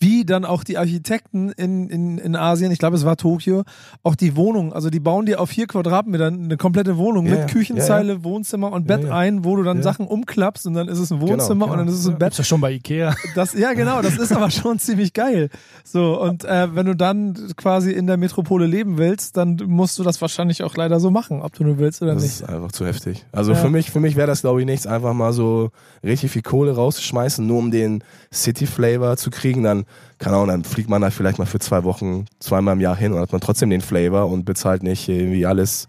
[0.02, 3.64] wie dann auch die Architekten in, in, in Asien, ich glaube es war Tokio,
[4.04, 7.40] auch die Wohnung, also die bauen dir auf vier Quadratmetern eine komplette Wohnung Ja, mit
[7.42, 7.46] ja.
[7.46, 9.16] Küchenzeile, Wohnzimmer und Bett Ja, ja.
[9.16, 9.84] ein, wo du dann Ja.
[9.84, 11.72] Sachen umklappst und dann ist es ein Wohnzimmer genau.
[11.74, 12.30] und dann ist es ein Bett.
[12.32, 13.16] Gibt's ja schon bei Ikea.
[13.36, 15.50] Das, ja, genau, das ist aber schon ziemlich geil.
[15.84, 20.04] So, und äh, wenn du dann quasi in der Metropole leben willst, dann musst du
[20.04, 22.34] das wahrscheinlich auch leider so machen, ob du nur willst oder Das nicht.
[22.42, 23.24] ist einfach zu heftig.
[23.32, 23.58] Also Ja.
[23.60, 25.70] für mich, für mich wäre das, glaube ich, nichts, einfach mal so
[26.04, 29.64] richtig viel Kohle rauszuschmeißen, nur um den City-Flavor zu kriegen.
[29.64, 29.86] Dann,
[30.18, 33.12] keine Ahnung, dann fliegt man da vielleicht mal für zwei Wochen, zweimal im Jahr hin
[33.12, 35.88] und hat man trotzdem den Flavor und bezahlt nicht irgendwie alles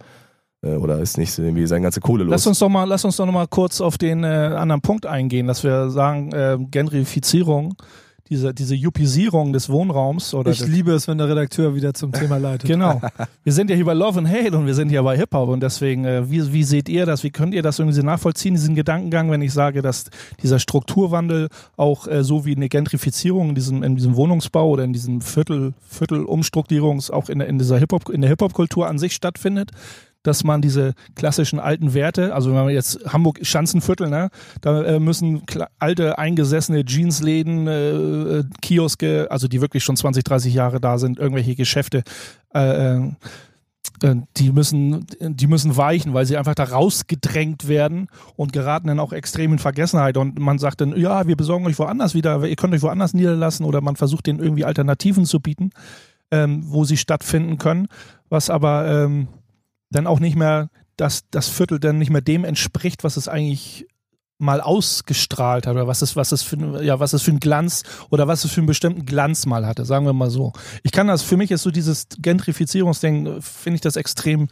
[0.63, 2.31] äh, oder ist nicht irgendwie seine ganze Kohle los.
[2.31, 5.07] Lass uns doch mal, lass uns doch noch mal kurz auf den äh, anderen Punkt
[5.07, 7.75] eingehen, dass wir sagen, äh, Gentrifizierung,
[8.29, 12.39] diese, diese Jupisierung des Wohnraums oder Ich liebe es, wenn der Redakteur wieder zum Thema
[12.39, 12.69] leitet.
[12.69, 13.01] Genau.
[13.45, 15.61] Wir sind ja hier bei Love and Hate und wir sind hier bei Hip-Hop und
[15.63, 17.25] deswegen, äh, wie, wie seht ihr das?
[17.25, 20.05] Wie könnt ihr das irgendwie nachvollziehen, diesen Gedankengang, wenn ich sage, dass
[20.43, 24.93] dieser Strukturwandel auch äh, so wie eine Gentrifizierung in diesem, in diesem Wohnungsbau oder in
[24.93, 29.71] diesem Viertel, Viertelumstrukturierungs auch in, der- in dieser Hip-Hop, in der Hip-Hop-Kultur an sich stattfindet?
[30.23, 34.31] Dass man diese klassischen alten Werte, also wenn man jetzt Hamburg Schanzenviertel, ne,
[34.61, 35.43] da äh, müssen
[35.79, 41.19] alte eingesessene Jeansläden, äh, äh, Kioske, also die wirklich schon 20, 30 Jahre da sind,
[41.19, 42.03] irgendwelche Geschäfte,
[42.55, 43.11] äh, äh,
[44.03, 49.01] äh, die müssen, die müssen weichen, weil sie einfach da rausgedrängt werden und geraten dann
[49.01, 50.17] auch extrem in Vergessenheit.
[50.17, 53.67] Und man sagt dann, ja, wir besorgen euch woanders wieder, ihr könnt euch woanders niederlassen
[53.67, 55.71] oder man versucht denen irgendwie Alternativen zu bieten.
[56.33, 57.87] ähm, wo sie stattfinden können,
[58.29, 59.29] was aber ähm,
[59.93, 63.87] dann auch nicht mehr, dass das Viertel dann nicht mehr dem entspricht, was es eigentlich
[64.39, 67.85] mal ausgestrahlt hat oder was es, was es für, ja, was es für einen Glanz
[68.11, 70.53] oder was es für einen bestimmten Glanz mal hatte, sagen wir mal so.
[70.83, 74.49] Ich kann das, für mich ist so dieses Gentrifizierungsding, finde ich das extrem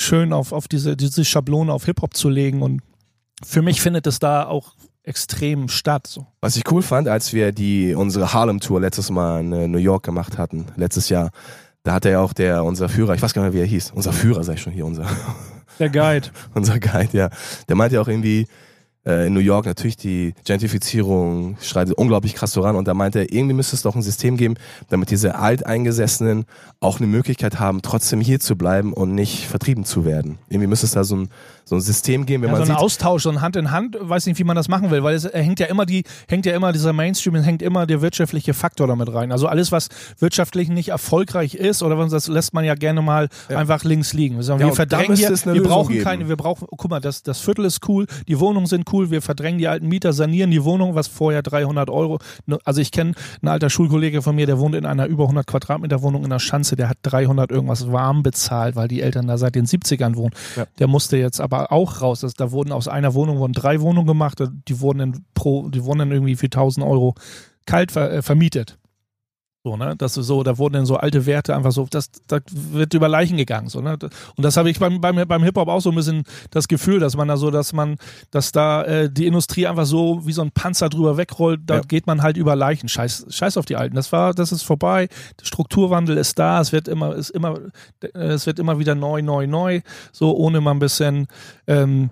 [0.00, 2.80] schön auf, auf diese, diese Schablone auf Hip-Hop zu legen und
[3.44, 6.06] für mich findet es da auch extrem statt.
[6.06, 6.26] So.
[6.40, 9.78] Was ich cool fand, als wir die unsere Harlem Tour letztes Mal in äh, New
[9.78, 11.30] York gemacht hatten, letztes Jahr,
[11.82, 13.92] da hatte ja auch der unser Führer, ich weiß gar nicht mehr, wie er hieß,
[13.94, 15.06] unser Führer sag ich schon hier, unser
[15.78, 16.28] Der Guide.
[16.54, 17.30] unser Guide, ja,
[17.68, 18.46] der meinte ja auch irgendwie
[19.06, 23.32] äh, in New York natürlich die Gentrifizierung schreitet unglaublich krass voran und da meinte er,
[23.32, 24.54] irgendwie müsste es doch ein System geben,
[24.88, 26.44] damit diese Alteingesessenen
[26.80, 30.38] auch eine Möglichkeit haben, trotzdem hier zu bleiben und nicht vertrieben zu werden.
[30.48, 31.28] Irgendwie müsste es da so ein,
[31.64, 33.70] so ein System geben, wenn Ja, man so ein sieht, Austausch, so ein Hand in
[33.70, 36.44] Hand, weiß nicht, wie man das machen will, weil es hängt ja immer die, hängt
[36.46, 39.30] ja immer dieser Mainstream, hängt immer der wirtschaftliche Faktor damit rein.
[39.32, 39.88] Also alles, was
[40.18, 44.36] wirtschaftlich nicht erfolgreich ist oder was, das lässt man ja gerne mal einfach links liegen.
[44.36, 46.04] Wir, sagen, Ja, wir verdrängen hier, wir Lösung brauchen geben.
[46.04, 49.22] keine, wir brauchen, guck mal, das, das Viertel ist cool, die Wohnungen sind cool, wir
[49.22, 52.18] verdrängen die alten Mieter, sanieren die Wohnung, was vorher 300 Euro,
[52.64, 56.02] also ich kenne einen alter Schulkollege von mir, der wohnt in einer über 100 Quadratmeter
[56.02, 59.54] Wohnung in der Schanze, der hat 300 irgendwas warm bezahlt, weil die Eltern da seit
[59.54, 60.34] den 70ern wohnen.
[60.56, 60.66] Ja.
[60.78, 62.20] Der musste jetzt aber auch raus.
[62.20, 64.42] Das, da wurden aus einer Wohnung wurden drei Wohnungen gemacht.
[64.68, 67.14] Die wurden in pro, die wurden dann irgendwie für 1000 Euro
[67.66, 68.78] kalt ver, äh, vermietet.
[69.64, 69.94] So, ne?
[69.96, 73.06] Das ist so, da wurden dann so alte Werte einfach so, das, da wird über
[73.08, 73.68] Leichen gegangen.
[73.68, 73.96] So, ne?
[74.36, 77.16] Und das habe ich beim, beim, beim Hip-Hop auch so ein bisschen das Gefühl, dass
[77.16, 77.96] man da so, dass man,
[78.32, 81.80] dass da äh, die Industrie einfach so wie so ein Panzer drüber wegrollt, da Ja.
[81.82, 82.88] geht man halt über Leichen.
[82.88, 83.94] Scheiß, scheiß auf die Alten.
[83.94, 85.08] Das war, das ist vorbei.
[85.40, 87.56] Der Strukturwandel ist da, es wird immer, ist immer,
[88.02, 91.28] äh, es wird immer wieder neu, neu, neu, so ohne mal ein bisschen
[91.68, 92.10] ähm,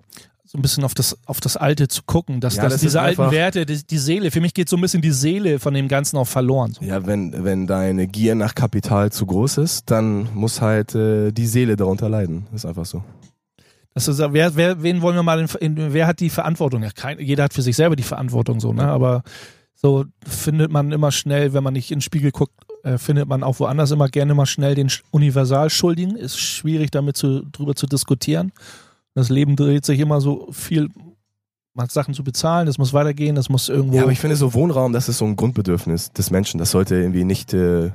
[0.52, 3.00] so ein bisschen auf das, auf das Alte zu gucken, dass, Ja, dass das diese
[3.00, 5.86] alten Werte, die, die Seele, für mich geht so ein bisschen die Seele von dem
[5.86, 6.72] Ganzen auch verloren.
[6.72, 6.84] So.
[6.84, 11.46] Ja, wenn, wenn deine Gier nach Kapital zu groß ist, dann muss halt äh, die
[11.46, 12.48] Seele darunter leiden.
[12.52, 13.04] Ist einfach so.
[13.94, 16.82] Das ist, wer, wer, wen wollen wir mal, in, in, wer hat die Verantwortung?
[16.82, 18.88] Ja, kein, jeder hat für sich selber die Verantwortung, so, ne?
[18.88, 19.22] Aber
[19.76, 23.44] so findet man immer schnell, wenn man nicht in den Spiegel guckt, äh, findet man
[23.44, 26.16] auch woanders immer gerne mal schnell den Sch- Universalschuldigen.
[26.16, 28.50] Ist schwierig, damit zu, drüber zu diskutieren.
[29.14, 30.88] Das Leben dreht sich immer so viel,
[31.74, 33.96] man hat Sachen zu bezahlen, das muss weitergehen, das muss irgendwo.
[33.96, 36.58] Ja, aber ich finde so Wohnraum, das ist so ein Grundbedürfnis des Menschen.
[36.58, 37.90] Das sollte irgendwie nicht äh,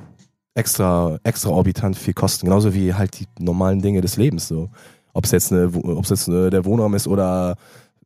[0.56, 2.48] extra, extraorbitant viel kosten.
[2.48, 4.48] Genauso wie halt die normalen Dinge des Lebens.
[4.48, 4.70] So.
[5.14, 7.56] Ob es jetzt, eine, ob's jetzt äh, der Wohnraum ist oder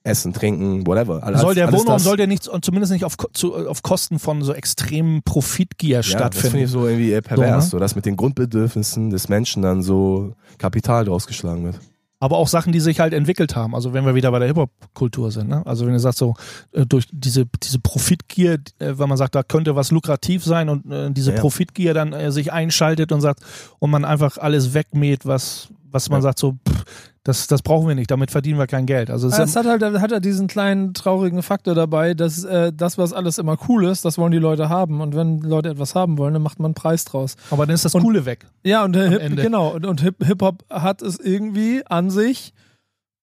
[0.04, 1.24] Essen, Trinken, whatever.
[1.24, 4.54] Alles, soll der Wohnraum soll der nicht, zumindest nicht auf, zu, auf Kosten von so
[4.54, 6.58] extremen Profitgier ja, das finde stattfinden.
[6.66, 7.82] ich so irgendwie äh, pervers, So, so, ne?
[7.82, 11.80] dass mit den Grundbedürfnissen des Menschen dann so Kapital draus geschlagen wird.
[12.20, 13.74] Aber auch Sachen, die sich halt entwickelt haben.
[13.74, 15.48] Also wenn wir wieder bei der Hip-Hop-Kultur sind.
[15.50, 15.66] Ne?
[15.66, 16.36] Also wenn ihr sagt so,
[16.74, 20.92] äh, durch diese, diese Profitgier, äh, wenn man sagt, da könnte was lukrativ sein und
[20.92, 21.40] äh, diese Ja.
[21.40, 23.42] Profitgier dann äh, sich einschaltet und sagt,
[23.80, 26.24] und man einfach alles wegmäht, was, was man Ja.
[26.24, 26.84] sagt so, pff,
[27.30, 29.10] das, das brauchen wir nicht, damit verdienen wir kein Geld.
[29.12, 32.74] Also es Ja, es hat halt hat er diesen kleinen traurigen Faktor dabei, dass äh,
[32.76, 35.00] das, was alles immer cool ist, das wollen die Leute haben.
[35.00, 37.36] Und wenn Leute etwas haben wollen, dann macht man einen Preis draus.
[37.52, 38.48] aber dann ist das Und- Coole weg.
[38.64, 39.42] Ja, und äh, Hip, Ende.
[39.44, 42.54] genau, und, und Hip, Hip-Hop hat es irgendwie an sich,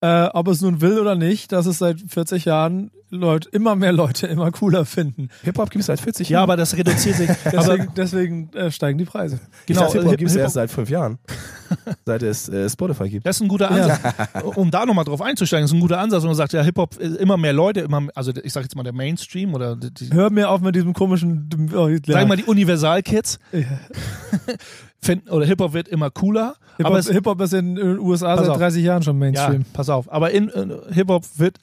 [0.01, 3.93] äh, ob es nun will oder nicht, dass es seit 40 Jahren Leute, immer mehr
[3.93, 5.29] Leute immer cooler finden.
[5.45, 6.43] Hip-Hop gibt es seit 40 Ja, Jahren.
[6.45, 7.31] aber das reduziert sich.
[7.53, 9.39] Deswegen, deswegen äh, steigen die Preise.
[9.67, 11.19] genau, Hip-Hop Hip- gibt es erst seit fünf Jahren.
[12.07, 13.27] seit es äh, Spotify gibt.
[13.27, 14.01] Das ist ein guter Ansatz.
[14.57, 17.07] Um da nochmal drauf einzusteigen, ist ein guter Ansatz, wenn man sagt, ja, Hip-Hop, äh,
[17.17, 20.51] immer mehr Leute, immer, also ich sag jetzt mal der Mainstream oder die, Hör mir
[20.51, 21.49] auf mit diesem komischen.
[21.75, 21.99] Oh, ja.
[22.07, 23.61] sag mal die Universal-Kids, Ja.
[25.01, 28.47] finden, oder Hip-Hop wird immer cooler, Hip-Hop aber es, Hip ist in den USA Pass
[28.47, 28.59] seit auf.
[28.59, 29.65] 30 Jahren schon ja, Mainstream.
[29.73, 31.59] pass auf, aber in, äh, Hip-Hop wird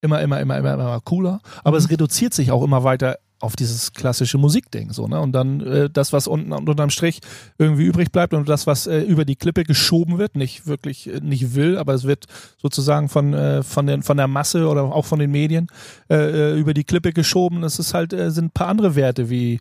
[0.00, 3.92] immer, immer, immer, immer, immer cooler, aber es reduziert sich auch immer weiter auf dieses
[3.92, 7.20] klassische Musikding, so, ne, und dann äh, das, was unten unterm Strich
[7.58, 11.20] irgendwie übrig bleibt und das, was äh, über die Klippe geschoben wird, nicht wirklich, äh,
[11.20, 12.24] nicht will, aber es wird
[12.56, 15.68] sozusagen von, äh, von, den, von der Masse oder auch von den Medien
[16.08, 16.14] äh,
[16.54, 19.60] äh, über die Klippe geschoben, das ist halt, äh, sind ein paar andere Werte wie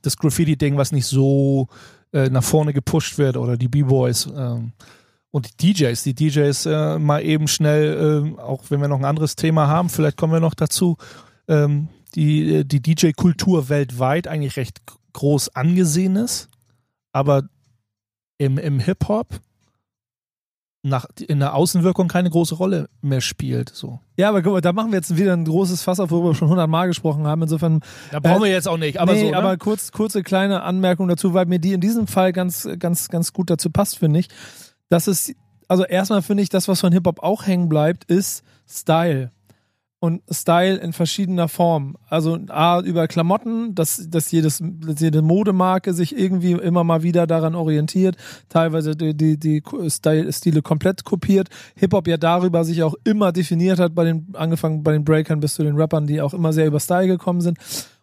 [0.00, 1.68] das Graffiti-Ding, was nicht so
[2.12, 4.72] äh, nach vorne gepusht wird oder die B-Boys ähm,
[5.30, 6.02] und die DJs.
[6.02, 9.90] Die DJs äh, mal eben schnell, ähm, auch wenn wir noch ein anderes Thema haben,
[9.90, 10.96] vielleicht kommen wir noch dazu,
[11.46, 14.80] ähm, die, äh, die DJ-Kultur weltweit eigentlich recht
[15.12, 16.48] groß angesehen ist,
[17.12, 17.44] aber
[18.38, 19.40] im, im Hip-Hop
[20.82, 23.68] nach, in der Außenwirkung keine große Rolle mehr spielt.
[23.70, 24.00] So.
[24.16, 26.34] Ja, aber guck mal, da machen wir jetzt wieder ein großes Fass auf, worüber wir
[26.34, 27.42] schon 100 Mal gesprochen haben.
[27.42, 29.30] Insofern Da brauchen Äh, wir jetzt auch nicht, aber nee, so.
[29.30, 29.36] Ne?
[29.36, 33.32] aber kurz, kurze kleine Anmerkung dazu, weil mir die in diesem Fall ganz, ganz, ganz
[33.32, 34.28] gut dazu passt, finde ich.
[34.88, 35.34] Das ist,
[35.68, 39.30] also erstmal finde ich, das, was von Hip-Hop auch hängen bleibt, ist Style.
[40.02, 41.96] Und Style in verschiedener Form.
[42.08, 47.28] Also A, über Klamotten, dass, dass, jedes, dass jede Modemarke sich irgendwie immer mal wieder
[47.28, 48.16] daran orientiert,
[48.48, 51.50] teilweise die, die, die Style, Stile komplett kopiert.
[51.76, 55.54] Hip-Hop ja darüber sich auch immer definiert hat, bei den, angefangen bei den Breakern bis
[55.54, 57.56] zu den Rappern, die auch immer sehr über Style gekommen sind.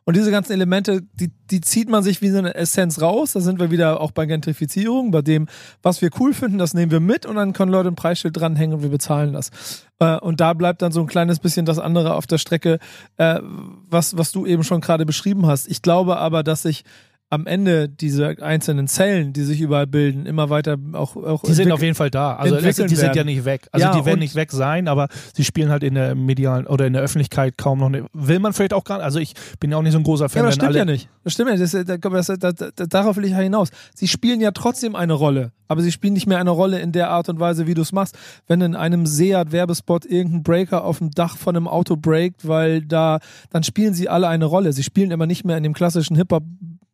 [0.10, 3.34] Und diese ganzen Elemente, die, die zieht man sich wie so eine Essenz raus.
[3.34, 5.46] Da sind wir wieder auch bei Gentrifizierung, bei dem,
[5.84, 8.78] was wir cool finden, das nehmen wir mit und dann können Leute ein Preisschild dranhängen
[8.78, 9.52] und wir bezahlen das.
[10.00, 12.80] Äh, und da bleibt dann so ein kleines bisschen das andere auf der Strecke,
[13.18, 13.40] äh,
[13.88, 15.68] was, was du eben schon gerade beschrieben hast.
[15.68, 16.86] Ich glaube aber, dass sich
[17.32, 21.72] am Ende diese einzelnen Zellen, die sich überall bilden, immer weiter auch, auch Die sind
[21.72, 22.36] auf jeden Fall da.
[22.36, 23.68] Also die sind ja nicht weg.
[23.72, 26.88] Also Ja, die werden nicht weg sein, aber sie spielen halt in der medialen oder
[26.88, 27.90] in der Öffentlichkeit kaum noch.
[27.90, 29.06] Ne, will man vielleicht auch gar nicht.
[29.06, 30.40] Also ich bin ja auch nicht so ein großer Ja, Fan.
[30.42, 31.10] aber das stimmt ja nicht.
[31.24, 31.74] Das stimmt ja nicht.
[31.74, 33.70] Das, das, das, das, darauf will ich ja hinaus.
[33.94, 37.12] Sie spielen ja trotzdem eine Rolle, aber sie spielen nicht mehr eine Rolle in der
[37.12, 38.18] Art und Weise, wie du es machst.
[38.48, 43.20] Wenn in einem Seat-Werbespot irgendein Breaker auf dem Dach von einem Auto breakt, weil da,
[43.52, 44.74] dann spielen sie alle eine Rolle.
[44.74, 46.44] Sie spielen immer nicht mehr in dem klassischen Hip-Hop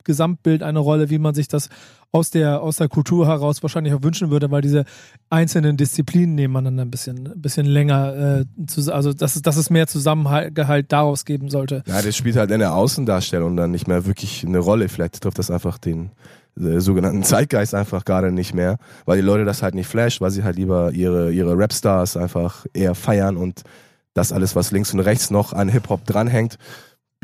[0.05, 1.69] Gesamtbild eine Rolle, wie man sich das
[2.11, 4.85] aus der, aus der Kultur heraus wahrscheinlich auch wünschen würde, weil diese
[5.29, 9.69] einzelnen Disziplinen nebeneinander ein bisschen, ein bisschen länger, äh, zu, also dass es, dass es
[9.69, 11.83] mehr Zusammengehalt daraus geben sollte.
[11.87, 14.87] Ja, das spielt halt in der Außendarstellung dann nicht mehr wirklich eine Rolle.
[14.87, 16.11] Vielleicht trifft das einfach den
[16.57, 20.31] äh, sogenannten Zeitgeist einfach gerade nicht mehr, weil die Leute das halt nicht flasht, weil
[20.31, 23.63] sie halt lieber ihre, ihre Rapstars einfach eher feiern und
[24.13, 26.57] das alles, was links und rechts noch an Hip-Hop dranhängt,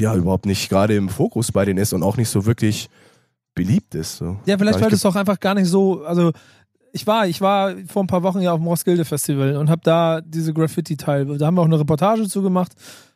[0.01, 2.89] ja, überhaupt nicht gerade im Fokus bei denen ist und auch nicht so wirklich
[3.53, 4.17] beliebt ist.
[4.17, 4.37] So.
[4.45, 6.31] Ja, vielleicht weil es doch einfach gar nicht so, also
[6.91, 9.81] ich war, ich war vor ein paar Wochen ja auf dem Roskilde Festival und habe
[9.83, 12.73] da diese Graffiti-Teil, da haben wir auch eine Reportage zu gemacht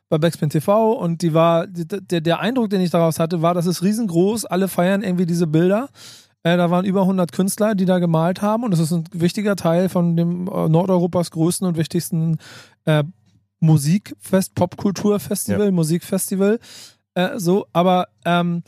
[0.09, 3.65] bei Backspin TV und die war, der, der Eindruck, den ich daraus hatte, war, das
[3.65, 5.89] ist riesengroß, alle feiern irgendwie diese Bilder.
[6.43, 9.55] Äh, da waren über 100 Künstler, die da gemalt haben und das ist ein wichtiger
[9.55, 12.37] Teil von dem äh, Nordeuropas größten und wichtigsten
[12.85, 13.03] äh,
[13.59, 16.59] Musikfest, Popkulturfestival, Musikfestival.
[17.13, 18.63] Äh, so, aber ähm,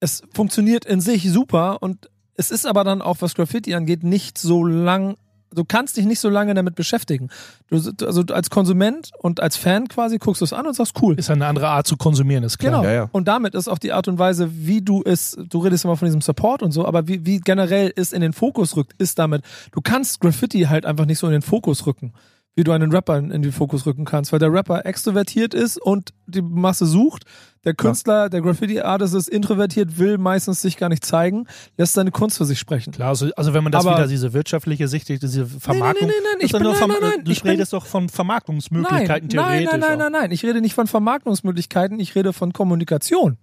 [0.00, 4.38] es funktioniert in sich super und es ist aber dann auch, was Graffiti angeht, nicht
[4.38, 5.16] so lang.
[5.52, 7.30] Du kannst dich nicht so lange damit beschäftigen.
[7.68, 11.18] Du, also als Konsument und als Fan quasi guckst du es an und sagst, cool.
[11.18, 12.82] ist eine andere Art zu konsumieren, ist klar.
[12.82, 12.84] Genau.
[12.84, 13.08] Ja, ja.
[13.10, 16.06] Und damit ist auch die Art und Weise, wie du es, du redest immer von
[16.06, 19.42] diesem Support und so, aber wie, wie generell es in den Fokus rückt, ist damit,
[19.72, 22.12] du kannst Graffiti halt einfach nicht so in den Fokus rücken,
[22.58, 26.10] wie du einen Rapper in den Fokus rücken kannst, weil der Rapper extrovertiert ist und
[26.26, 27.22] die Masse sucht.
[27.64, 32.36] Der Künstler, der Graffiti-Artist ist introvertiert, will meistens sich gar nicht zeigen, lässt seine Kunst
[32.36, 32.92] für sich sprechen.
[32.92, 36.24] Klar, also, also wenn man das Aber- wieder diese wirtschaftliche Sicht, diese Vermarktung, nein, nein,
[36.24, 38.08] nein, das ich ist dann bin- nein, nein, nein, du ich bin- redest doch von
[38.08, 39.70] Vermarktungsmöglichkeiten nein, nein, theoretisch.
[39.70, 40.30] nein, nein, nein, nein.
[40.32, 43.38] Ich rede nicht von Vermarktungsmöglichkeiten, ich rede von Kommunikation.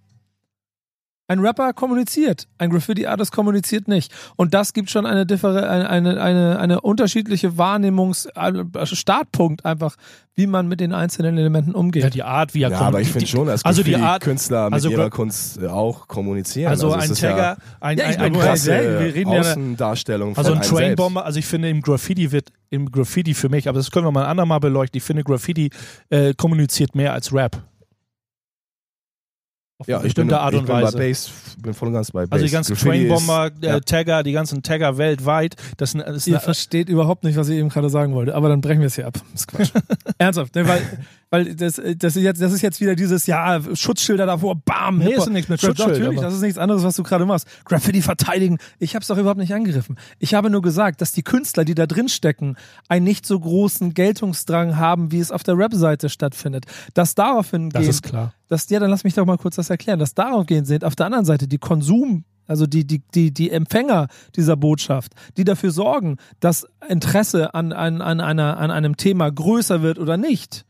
[1.28, 4.12] Ein Rapper kommuniziert, ein Graffiti-Artist kommuniziert nicht.
[4.36, 9.96] Und das gibt schon eine, eine, eine, eine, eine unterschiedliche Wahrnehmungs-, also Startpunkt einfach,
[10.36, 12.04] wie man mit den einzelnen Elementen umgeht.
[12.04, 12.88] Ja, die Art, wie er Ja, kommt.
[12.88, 16.06] aber ich finde schon, dass also die Art, Künstler mit also ihrer Kunst äh, auch
[16.06, 16.70] kommunizieren.
[16.70, 19.32] also, es ein ist Tagger, ein, Ja, ich ein, ein bin- krass, Ja, wir reden
[19.32, 20.68] ja- Außendarstellung also von ein.
[20.68, 24.12] Trainbomber, also ich finde im Graffiti wird, im Graffiti für mich, aber das können wir
[24.12, 25.70] mal ein andermal beleuchten, ich finde Graffiti
[26.10, 27.60] äh, kommuniziert mehr als Rap.
[29.78, 30.96] Auf Ja, ich bestimmte Art ich und bin Weise.
[30.96, 32.32] bei Bass, bin voll und ganz bei Bass.
[32.32, 33.80] Also die ganzen Graffiti ist- Trainbomber, äh, ja.
[33.80, 37.68] Tagger, die ganzen Tagger weltweit, das, das ist Ihr versteht überhaupt nicht, was ich eben
[37.68, 39.18] gerade sagen wollte, aber dann brechen wir es hier ab.
[39.32, 39.72] Das ist Quatsch.
[40.18, 40.66] Ernsthaft, ne?
[40.66, 40.80] weil,
[41.28, 45.12] weil das, das, ist jetzt, das ist jetzt wieder dieses, ja, Schutzschilder davor, bam, Nee,
[45.12, 47.46] ist nichts mit Schutzschild, Natürlich, aber- das ist nichts anderes, was du gerade machst.
[47.66, 48.56] Graffiti verteidigen.
[48.78, 49.98] Ich habe es doch überhaupt nicht angegriffen.
[50.18, 52.56] Ich habe nur gesagt, dass die Künstler, die da drin stecken,
[52.88, 56.64] einen nicht so großen Geltungsdrang haben, wie es auf der Rap-Seite stattfindet.
[56.94, 58.32] Dass daraufhin das gehen, ist klar.
[58.48, 60.96] Dass, ja, dann lass mich doch mal kurz das erklären, dass darauf gehen sind, auf
[60.96, 65.70] der anderen Seite die Konsum, also die, die, die, die Empfänger dieser Botschaft, die dafür
[65.70, 70.64] sorgen, dass Interesse an, an, an, einer, an einem Thema größer wird oder nicht,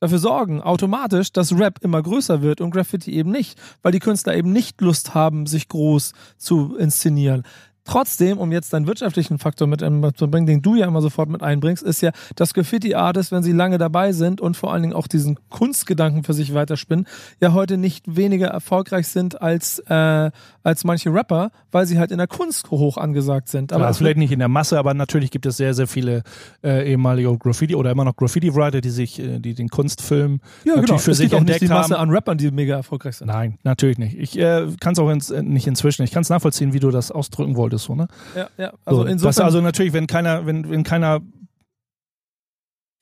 [0.00, 4.36] dafür sorgen automatisch, dass Rap immer größer wird und Graffiti eben nicht, weil die Künstler
[4.36, 7.42] eben nicht Lust haben, sich groß zu inszenieren.
[7.88, 11.30] Trotzdem, um jetzt deinen wirtschaftlichen Faktor mit ähm, zu bringen, den du ja immer sofort
[11.30, 14.92] mit einbringst, ist ja, dass Graffiti-Artists, wenn sie lange dabei sind und vor allen Dingen
[14.92, 17.06] auch diesen Kunstgedanken für sich weiterspinnen,
[17.40, 20.30] ja heute nicht weniger erfolgreich sind als, äh,
[20.62, 23.72] als manche Rapper, weil sie halt in der Kunst hoch angesagt sind.
[23.72, 26.24] Aber das vielleicht nicht in der Masse, aber natürlich gibt es sehr, sehr viele
[26.62, 30.86] äh, ehemalige Graffiti oder immer noch Graffiti-Writer, die sich, äh, die den Kunstfilm ja, natürlich
[30.88, 30.98] genau.
[30.98, 32.10] für es sich gibt auch nicht entdeckt die Masse haben.
[32.10, 33.28] an Rappern, die mega erfolgreich sind.
[33.28, 34.18] Nein, natürlich nicht.
[34.18, 36.02] Ich äh, kann es auch ins, äh, nicht inzwischen.
[36.02, 38.08] Ich kann es nachvollziehen, wie du das ausdrücken wolltest, so, ne?
[38.34, 38.72] Ja, ja.
[38.84, 39.44] Also so, insofern.
[39.44, 41.20] also natürlich, wenn keiner, wenn, wenn keiner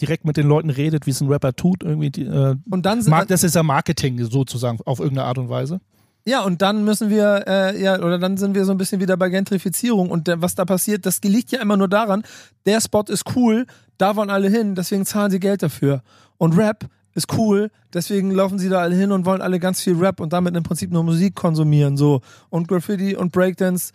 [0.00, 3.02] direkt mit den Leuten redet, wie es ein Rapper tut, irgendwie, die, äh, und dann
[3.02, 5.80] sind, Mark, das ist ja Marketing sozusagen auf irgendeine Art und Weise.
[6.28, 9.16] Ja, und dann müssen wir, äh, ja, oder dann sind wir so ein bisschen wieder
[9.16, 12.24] bei Gentrifizierung und der, was da passiert, das liegt ja immer nur daran,
[12.66, 13.64] der Spot ist cool,
[13.96, 16.02] da wollen alle hin, deswegen zahlen sie Geld dafür.
[16.36, 19.96] Und Rap ist cool, deswegen laufen sie da alle hin und wollen alle ganz viel
[19.96, 22.20] Rap und damit im Prinzip nur Musik konsumieren, so.
[22.50, 23.92] Und Graffiti und Breakdance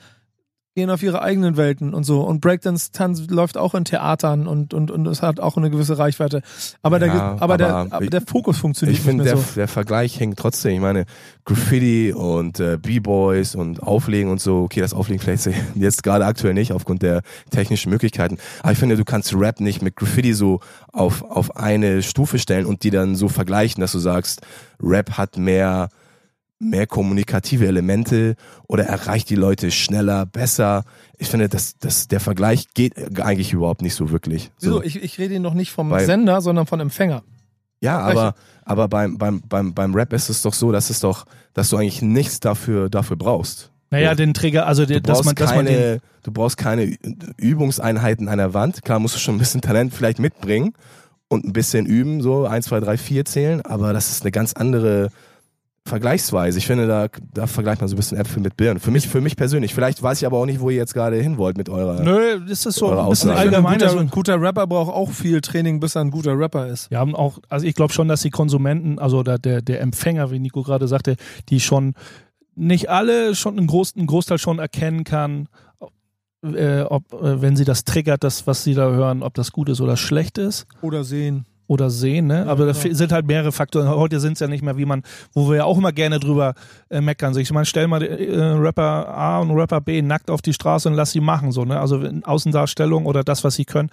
[0.74, 2.22] gehen auf ihre eigenen Welten und so.
[2.22, 5.98] Und Breakdance Tanz läuft auch in Theatern und, und, und es hat auch eine gewisse
[5.98, 6.42] Reichweite.
[6.82, 9.44] Aber, Ja, der, aber, aber der, aber der Fokus funktioniert Ich finde, der, so.
[9.56, 10.76] der Vergleich hängt trotzdem.
[10.76, 11.06] Ich meine,
[11.44, 16.54] Graffiti und äh, B-Boys und Auflegen und so, okay, das Auflegen vielleicht jetzt gerade aktuell
[16.54, 18.38] nicht aufgrund der technischen Möglichkeiten.
[18.62, 20.62] Aber ich finde, du kannst Rap nicht mit Graffiti so
[20.94, 24.42] auf, auf eine Stufe stellen und die dann so vergleichen, dass du sagst,
[24.82, 25.90] Rap hat mehr,
[26.62, 28.36] mehr kommunikative Elemente
[28.68, 30.84] oder erreicht die Leute schneller, besser.
[31.18, 34.52] Ich finde, das, das, der Vergleich geht eigentlich überhaupt nicht so wirklich.
[34.58, 34.68] So.
[34.68, 34.84] Wieso?
[34.84, 37.24] Ich, ich rede noch nicht vom Weil- Sender, sondern vom Empfänger.
[37.84, 41.26] Ja, aber, aber beim, beim, beim, beim Rap ist es doch so, dass es doch,
[41.56, 43.72] dass du eigentlich nichts dafür, dafür brauchst.
[43.90, 44.16] Naja, Ja.
[44.16, 46.96] den Trigger, also Du den, dass brauchst, man, dass man den, keine, du brauchst keine
[47.38, 48.84] Übungseinheiten an der Wand.
[48.84, 50.74] Klar musst du schon ein bisschen Talent vielleicht mitbringen
[51.28, 54.54] und ein bisschen üben, so 1, 2, 3, 4 zählen, aber das ist eine ganz
[54.54, 55.10] andere
[55.86, 56.60] Vergleichsweise.
[56.60, 58.80] Ich finde, da, da vergleicht man so ein bisschen Äpfel mit Birnen.
[58.80, 59.74] Für mich, für mich persönlich.
[59.74, 62.02] Vielleicht weiß ich aber auch nicht, wo ihr jetzt gerade hin wollt mit eurer.
[62.02, 63.32] nö, ist das so ein bisschen Aussage.
[63.34, 63.80] Ein allgemein.
[63.80, 66.92] guter, ein guter Rapper braucht auch viel Training, bis er ein guter Rapper ist.
[66.92, 70.30] wir haben auch, also ich glaube schon, dass die Konsumenten, also der, der, der Empfänger,
[70.30, 71.16] wie Nico gerade sagte,
[71.50, 71.96] die schon
[72.56, 75.48] nicht alle schon einen, Groß, einen Großteil schon erkennen kann,
[76.44, 79.70] äh, ob, äh, wenn sie das triggert, das, was sie da hören, ob das gut
[79.70, 80.68] ist oder schlecht ist.
[80.82, 81.46] Oder sehen.
[81.72, 82.48] Oder sehen, ne?
[82.48, 82.94] Aber da genau.
[82.94, 83.88] sind halt mehrere Faktoren.
[83.88, 86.54] Heute sind es ja nicht mehr, wie man, wo wir ja auch immer gerne drüber
[86.90, 87.36] äh, meckern.
[87.38, 90.96] Ich meine, stell mal äh, Rapper A und Rapper B nackt auf die Straße und
[90.96, 91.80] lass sie machen, so, ne?
[91.80, 93.90] Also Außendarstellung oder das, was sie können,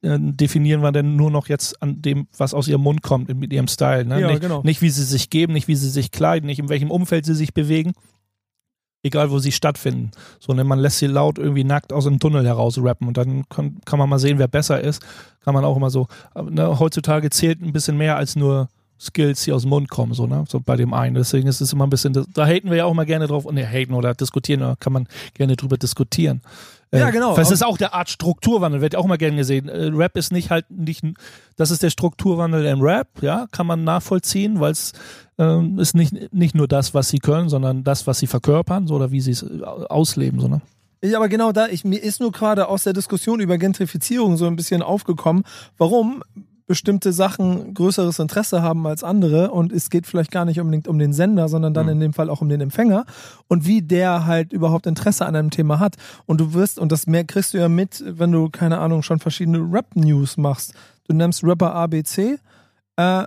[0.00, 3.52] äh, definieren wir denn nur noch jetzt an dem, was aus ihrem Mund kommt, mit
[3.52, 4.22] ihrem Style, ne?
[4.22, 4.62] Ja, nicht, genau.
[4.62, 7.34] nicht wie sie sich geben, nicht wie sie sich kleiden, nicht in welchem Umfeld sie
[7.34, 7.92] sich bewegen.
[9.02, 10.10] Egal, wo sie stattfinden.
[10.40, 13.48] So, ne, man lässt sie laut irgendwie nackt aus dem Tunnel heraus rappen und dann
[13.48, 15.02] kann, kann man mal sehen, wer besser ist.
[15.44, 16.08] Kann man auch immer so.
[16.50, 18.68] Ne, heutzutage zählt ein bisschen mehr als nur
[19.00, 20.44] Skills, die aus dem Mund kommen, so, ne?
[20.48, 21.14] So bei dem einen.
[21.14, 23.64] Deswegen ist es immer ein bisschen, da haten wir ja auch mal gerne drauf, ne,
[23.64, 26.42] haten oder diskutieren, da kann man gerne drüber diskutieren.
[26.92, 27.36] Ja, genau.
[27.36, 29.68] Das ist auch der Art Strukturwandel, wird auch mal gerne gesehen.
[29.68, 31.04] Äh, Rap ist nicht halt nicht,
[31.56, 34.94] das ist der Strukturwandel im Rap, ja, kann man nachvollziehen, weil es
[35.38, 38.94] ähm, ist nicht, nicht nur das, was sie können, sondern das, was sie verkörpern, so,
[38.94, 40.60] oder wie sie es äh, ausleben, so, ne?
[41.02, 44.46] Ja, aber genau da, ich, mir ist nur gerade aus der Diskussion über Gentrifizierung so
[44.46, 45.44] ein bisschen aufgekommen,
[45.76, 46.24] warum
[46.68, 50.98] bestimmte Sachen größeres Interesse haben als andere und es geht vielleicht gar nicht unbedingt um
[50.98, 53.06] den Sender, sondern dann in dem Fall auch um den Empfänger
[53.48, 55.96] und wie der halt überhaupt Interesse an einem Thema hat.
[56.26, 59.18] Und du wirst, und das mehr kriegst du ja mit, wenn du, keine Ahnung, schon
[59.18, 60.74] verschiedene Rap-News machst.
[61.08, 62.38] Du nimmst Rapper ABC,
[62.96, 63.24] äh,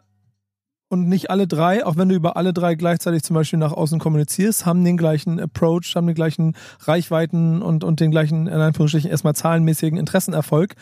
[0.92, 3.98] und nicht alle drei, auch wenn du über alle drei gleichzeitig zum Beispiel nach außen
[3.98, 9.10] kommunizierst, haben den gleichen Approach, haben den gleichen Reichweiten und, und den gleichen, in Anführungsstrichen,
[9.10, 10.76] erstmal zahlenmäßigen Interessenerfolg,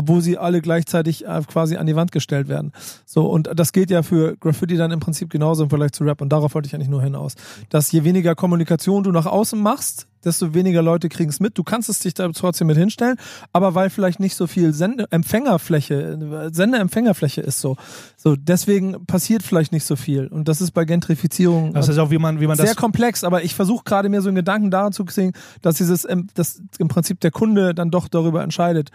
[0.00, 2.72] obwohl sie alle gleichzeitig äh, quasi an die Wand gestellt werden.
[3.06, 6.20] So, und das gilt ja für Graffiti dann im Prinzip genauso im Vergleich zu Rap
[6.20, 7.34] und darauf wollte ich eigentlich nur hinaus.
[7.68, 11.56] Dass je weniger Kommunikation du nach außen machst, desto weniger Leute kriegen es mit.
[11.56, 13.16] Du kannst es dich da trotzdem mit hinstellen,
[13.52, 17.76] aber weil vielleicht nicht so viel Sende Empfängerfläche, Sende-Empfängerfläche ist so.
[18.16, 20.26] So, deswegen passiert vielleicht nicht so viel.
[20.26, 22.76] Und das ist bei Gentrifizierung Das ist auch, wie man, wie man sehr das.
[22.76, 25.32] komplex, aber ich versuche gerade mir so einen Gedanken dazu zu sehen,
[25.62, 28.90] dass dieses, ähm, dass im Prinzip der Kunde dann doch darüber entscheidet.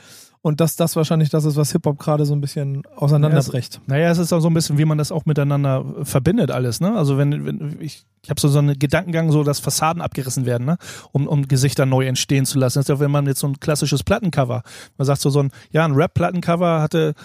[0.46, 3.82] Und dass das wahrscheinlich das ist, was Hip-Hop gerade so ein bisschen auseinanderbricht.
[3.88, 6.96] Naja, es ist auch so ein bisschen, wie man das auch miteinander verbindet, alles, ne?
[6.96, 10.68] Also wenn, wenn ich, ich habe so, so einen Gedankengang, so dass Fassaden abgerissen werden,
[10.68, 10.78] ne?
[11.12, 12.78] Um, um Gesichter neu entstehen zu lassen.
[12.78, 14.62] Das ist ja, wenn man jetzt so ein klassisches Plattencover,
[15.00, 17.16] man sagt so, so ein, ja, ein Rap-Plattencover hatte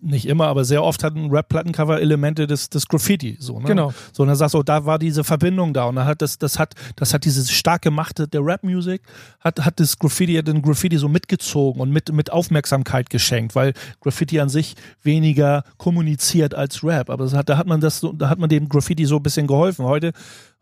[0.00, 3.66] nicht immer, aber sehr oft hatten Rap-Plattencover Elemente des, des Graffiti, so, ne?
[3.66, 3.92] Genau.
[4.12, 6.58] So, und dann sagst du, da war diese Verbindung da und dann hat das, das
[6.58, 9.02] hat, das hat diese starke Macht der Rap-Music,
[9.40, 13.74] hat, hat das Graffiti, hat den Graffiti so mitgezogen und mit, mit Aufmerksamkeit geschenkt, weil
[14.00, 17.10] Graffiti an sich weniger kommuniziert als Rap.
[17.10, 19.84] Aber hat, da hat man das, da hat man dem Graffiti so ein bisschen geholfen.
[19.84, 20.12] Heute,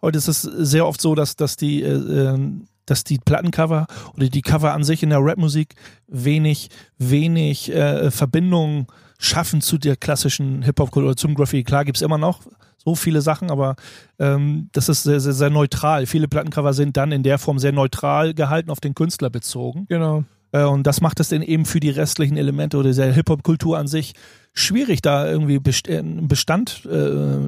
[0.01, 2.39] heute ist es sehr oft so, dass, dass die, äh, äh,
[2.87, 5.75] dass die Plattencover oder die Cover an sich in der Rapmusik
[6.09, 6.69] wenig,
[6.99, 11.65] wenig äh, Verbindung schaffen zu der klassischen Hip-Hop-Kultur, zum Graffiti.
[11.65, 12.41] Klar gibt's immer noch
[12.85, 13.77] so viele Sachen, aber
[14.19, 16.07] ähm, das ist sehr, sehr, sehr neutral.
[16.07, 19.87] Viele Plattencover sind dann in der Form sehr neutral gehalten, auf den Künstler bezogen.
[19.89, 20.25] Genau.
[20.51, 23.87] Äh, und das macht es dann eben für die restlichen Elemente oder der Hip-Hop-Kultur an
[23.87, 24.15] sich
[24.53, 27.39] schwierig, da irgendwie äh, einen Bestand äh,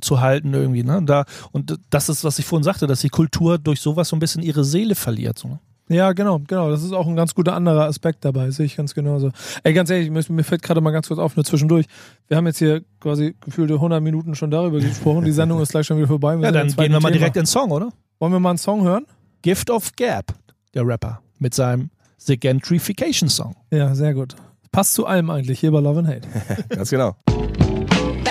[0.00, 0.82] zu halten irgendwie.
[0.84, 1.02] Ne?
[1.04, 4.20] Da, und das ist, was ich vorhin sagte, dass die Kultur durch sowas so ein
[4.20, 5.38] bisschen ihre Seele verliert.
[5.38, 5.60] So, ne?
[5.88, 6.70] Ja, genau, genau.
[6.70, 9.30] Das ist auch ein ganz guter anderer Aspekt dabei, sehe ich ganz genauso.
[9.62, 11.86] Ey, ganz ehrlich, mir, mir fällt gerade mal ganz kurz auf, nur zwischendurch.
[12.28, 15.24] Wir haben jetzt hier quasi gefühlte 100 Minuten schon darüber gesprochen.
[15.24, 16.36] Die Sendung ist gleich schon wieder vorbei.
[16.38, 17.10] Wir Ja, dann gehen wir mal Thema.
[17.10, 17.90] direkt ins Song, oder?
[18.18, 19.04] Wollen wir mal einen Song hören?
[19.42, 20.32] Gift of Gap,
[20.72, 23.54] der Rapper, mit seinem The Gentrification Song.
[23.70, 24.36] Ja, sehr gut.
[24.70, 26.28] Passt zu allem eigentlich hier bei Love and Hate.
[26.70, 27.16] Ganz genau.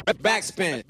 [0.06, 0.84] Backspin.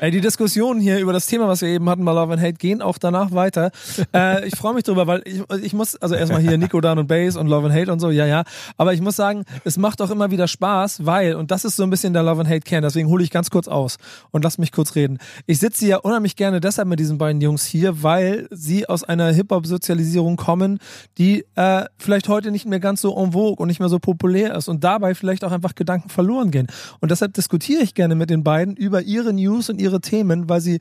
[0.00, 2.54] Ey, die Diskussionen hier über das Thema, was wir eben hatten bei Love and Hate,
[2.54, 3.70] gehen auch danach weiter.
[4.14, 7.06] äh, ich freue mich drüber, weil ich, ich muss, also erstmal hier Nico Dan und
[7.06, 8.44] Bass und Love and Hate und so, ja, ja.
[8.76, 11.82] Aber ich muss sagen, es macht auch immer wieder Spaß, weil, und das ist so
[11.82, 13.98] ein bisschen der Love and Hate Kern, deswegen hole ich ganz kurz aus
[14.30, 15.18] und lass mich kurz reden.
[15.46, 19.32] Ich sitze ja unheimlich gerne deshalb mit diesen beiden Jungs hier, weil sie aus einer
[19.32, 20.78] Hip-Hop-Sozialisierung kommen,
[21.18, 24.54] die äh, vielleicht heute nicht mehr ganz so en vogue und nicht mehr so populär
[24.54, 26.66] ist und dabei vielleicht auch einfach Gedanken verloren gehen.
[27.00, 30.60] Und deshalb diskutiere ich gerne mit den beiden über ihre News und ihre Themen, weil
[30.60, 30.78] sie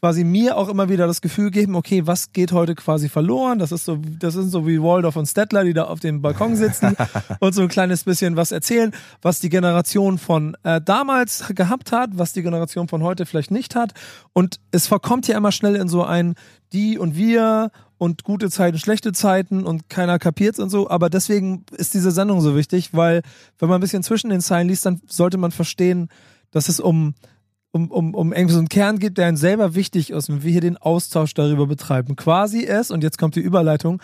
[0.00, 3.58] quasi mir auch immer wieder das Gefühl geben, okay, was geht heute quasi verloren?
[3.58, 6.56] Das ist so, das sind so wie Waldorf und Stettler, die da auf dem Balkon
[6.56, 6.96] sitzen
[7.40, 12.10] und so ein kleines bisschen was erzählen, was die Generation von äh, damals gehabt hat,
[12.14, 13.92] was die Generation von heute vielleicht nicht hat.
[14.32, 16.34] Und es verkommt ja immer schnell in so ein
[16.72, 20.88] die und wir und gute Zeiten, schlechte Zeiten und keiner kapiert's und so.
[20.88, 23.20] Aber deswegen ist diese Sendung so wichtig, weil
[23.58, 26.08] wenn man ein bisschen zwischen den Zeilen liest, dann sollte man verstehen,
[26.50, 27.14] dass es um
[27.72, 30.50] um, um, um irgendwie so einen Kern gibt, der einem selber wichtig ist und wir
[30.50, 32.16] hier den Austausch darüber betreiben.
[32.16, 34.02] Quasi es, und jetzt kommt die Überleitung,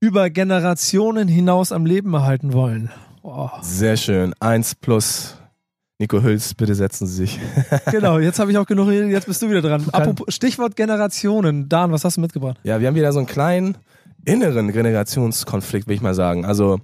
[0.00, 2.90] über Generationen hinaus am Leben erhalten wollen.
[3.22, 3.48] Oh.
[3.60, 4.32] Sehr schön.
[4.38, 5.34] Eins plus.
[6.00, 7.40] Nico Hüls, bitte setzen Sie sich.
[7.90, 9.84] Genau, jetzt habe ich auch genug geredet, jetzt bist du wieder dran.
[9.90, 11.68] Apropos, Stichwort Generationen.
[11.68, 12.56] Dan, was hast du mitgebracht?
[12.62, 13.76] Ja, wir haben wieder so einen kleinen
[14.24, 16.44] inneren Generationskonflikt, will ich mal sagen.
[16.44, 16.78] Also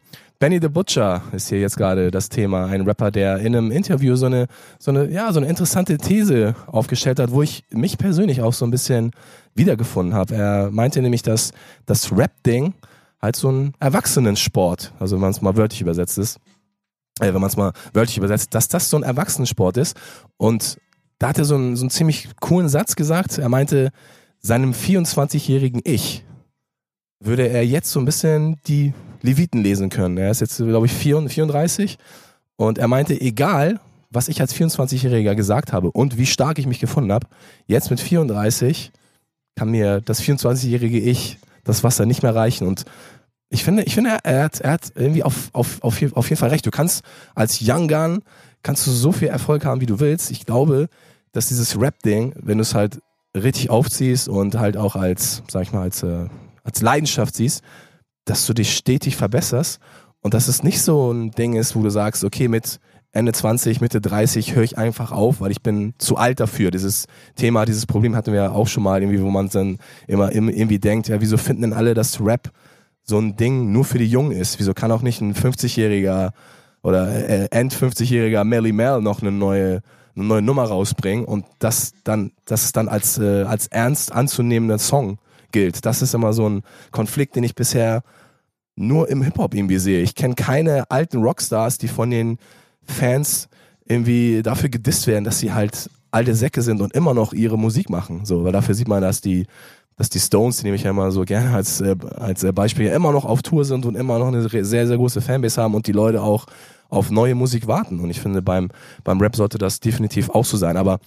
[0.45, 2.67] Benny the Butcher ist hier jetzt gerade das Thema.
[2.67, 4.47] Ein Rapper, der in einem Interview so eine,
[4.79, 8.67] so eine, ja, so eine interessante These aufgestellt hat, wo ich mich persönlich auch so
[8.67, 9.13] ein bisschen
[9.55, 10.35] wiedergefunden habe.
[10.35, 11.53] Er meinte nämlich, dass
[11.87, 12.75] das Rap-Ding
[13.23, 16.37] halt so ein Erwachsenensport, also wenn man es mal wörtlich übersetzt ist,
[17.21, 19.97] äh, wenn man es mal wörtlich übersetzt, dass das so ein Erwachsenensport ist.
[20.37, 20.77] Und
[21.21, 23.39] da hat er so einen, so einen ziemlich coolen Satz gesagt.
[23.39, 23.93] Er meinte,
[24.41, 26.23] seinem 24-jährigen Ich
[27.21, 28.93] würde er jetzt so ein bisschen die
[29.23, 30.19] Leviten lesen können.
[30.19, 31.99] Er ist jetzt, glaube ich, 34
[32.57, 36.79] und er meinte, egal, was ich als 24-Jähriger gesagt habe und wie stark ich mich
[36.79, 37.27] gefunden habe,
[37.67, 38.93] jetzt mit 34
[39.57, 42.85] kann mir das 24-jährige Ich das Wasser nicht mehr reichen und
[43.49, 46.49] ich finde, ich finde, er hat, er hat irgendwie auf, auf, auf, auf jeden Fall
[46.49, 46.67] recht.
[46.67, 47.05] Du kannst
[47.35, 48.23] als Young Gun,
[48.63, 50.33] kannst du so viel Erfolg haben, wie du willst.
[50.33, 50.89] Ich glaube,
[51.33, 53.01] dass dieses Rap-Ding, wenn du es halt
[53.37, 56.27] richtig aufziehst und halt auch als, sag ich mal, als, äh,
[56.65, 57.63] als Leidenschaft siehst,
[58.25, 59.79] dass du dich stetig verbesserst
[60.21, 62.81] und dass es nicht so ein Ding ist, wo du sagst, okay, mit
[63.13, 66.73] Ende 20, Mitte 30 höre ich einfach auf, weil ich bin zu alt dafür.
[66.73, 67.07] Dieses
[67.37, 70.81] Thema, dieses Problem hatten wir ja auch schon mal irgendwie, wo man dann immer irgendwie
[70.81, 72.51] denkt, ja, wieso finden denn alle, dass Rap
[73.05, 74.59] so ein Ding nur für die Jungen ist?
[74.59, 76.31] Wieso kann auch nicht ein 50-jähriger
[76.83, 79.81] oder äh, End 50-jähriger Melly Mel noch eine neue
[80.17, 85.19] eine neue Nummer rausbringen und das dann das dann als äh, als ernst anzunehmender Song
[85.55, 85.87] gilt.
[85.87, 88.03] Das ist immer so ein Konflikt, den ich bisher
[88.77, 90.03] nur im Hip-Hop irgendwie sehe.
[90.03, 92.39] Ich kenne keine alten Rockstars, die von den
[92.83, 93.49] Fans
[93.87, 97.89] irgendwie dafür gedisst werden, dass sie halt alte Säcke sind und immer noch ihre Musik
[97.89, 98.25] machen.
[98.25, 99.47] So, weil dafür sieht man, dass die,
[99.97, 103.13] dass die Stones, die nehme ich ja immer so gerne als, äh, als Beispiel, immer
[103.13, 105.93] noch auf Tour sind und immer noch eine sehr, sehr große Fanbase haben und die
[105.93, 106.47] Leute auch
[106.89, 108.01] auf neue Musik warten.
[108.01, 108.71] Und ich finde, beim,
[109.05, 110.77] beim Rap sollte das definitiv auch so sein.
[110.77, 110.99] Aber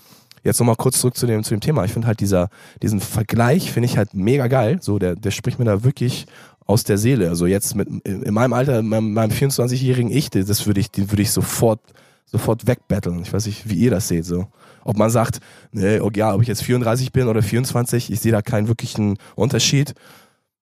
[0.48, 1.86] jetzt nochmal kurz zurück zu dem, zu dem Thema.
[1.86, 2.50] Ich finde halt dieser,
[2.82, 4.80] diesen Vergleich finde ich halt mega geil.
[4.82, 6.26] So, der, der spricht mir da wirklich
[6.66, 7.30] aus der Seele.
[7.30, 11.32] Also jetzt mit, in meinem Alter, meinem, meinem 24-jährigen Ich, das würde ich, würde ich
[11.32, 11.80] sofort,
[12.26, 13.22] sofort wegbetteln.
[13.22, 14.48] Ich weiß nicht, wie ihr das seht, so.
[14.84, 15.40] Ob man sagt,
[15.72, 19.18] nee, okay, ja, ob ich jetzt 34 bin oder 24, ich sehe da keinen wirklichen
[19.36, 19.94] Unterschied.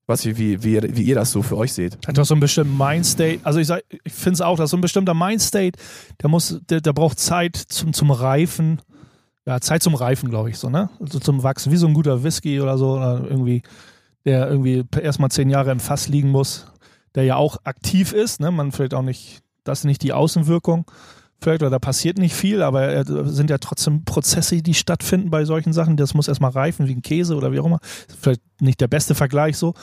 [0.08, 1.98] Was wie, wie, wie, wie ihr das so für euch seht.
[2.08, 3.40] Hat doch so ein bestimmter Mindstate.
[3.42, 3.70] Also ich,
[4.04, 5.80] ich finde es auch, dass so ein bestimmter Mindstate,
[6.22, 8.82] der muss, der, der braucht Zeit zum, zum Reifen
[9.46, 10.90] ja, Zeit zum Reifen, glaube ich, so, ne?
[11.00, 13.62] Also zum Wachsen, wie so ein guter Whisky oder so, oder irgendwie,
[14.26, 16.68] der irgendwie erstmal zehn Jahre im Fass liegen muss,
[17.14, 18.52] der ja auch aktiv ist, ne?
[18.52, 20.86] Man vielleicht auch nicht, das ist nicht die Außenwirkung,
[21.40, 25.46] vielleicht, oder da passiert nicht viel, aber es sind ja trotzdem Prozesse, die stattfinden bei
[25.46, 25.98] solchen Sachen.
[25.98, 27.80] Das muss erstmal reifen, wie ein Käse oder wie auch immer.
[28.20, 29.74] Vielleicht nicht der beste Vergleich so.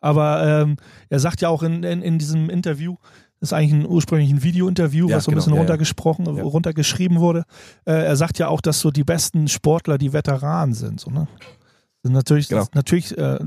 [0.00, 0.76] Aber ähm,
[1.10, 2.96] er sagt ja auch in, in, in diesem Interview,
[3.42, 6.42] ist eigentlich ein ursprünglich ein Video-Interview, ja, was so ein genau, bisschen runtergesprochen, ja.
[6.42, 7.44] runtergeschrieben wurde.
[7.84, 11.00] Äh, er sagt ja auch, dass so die besten Sportler die Veteranen sind.
[11.00, 11.26] So, ne?
[12.02, 12.66] Das natürlich, genau.
[12.72, 13.38] natürlich äh,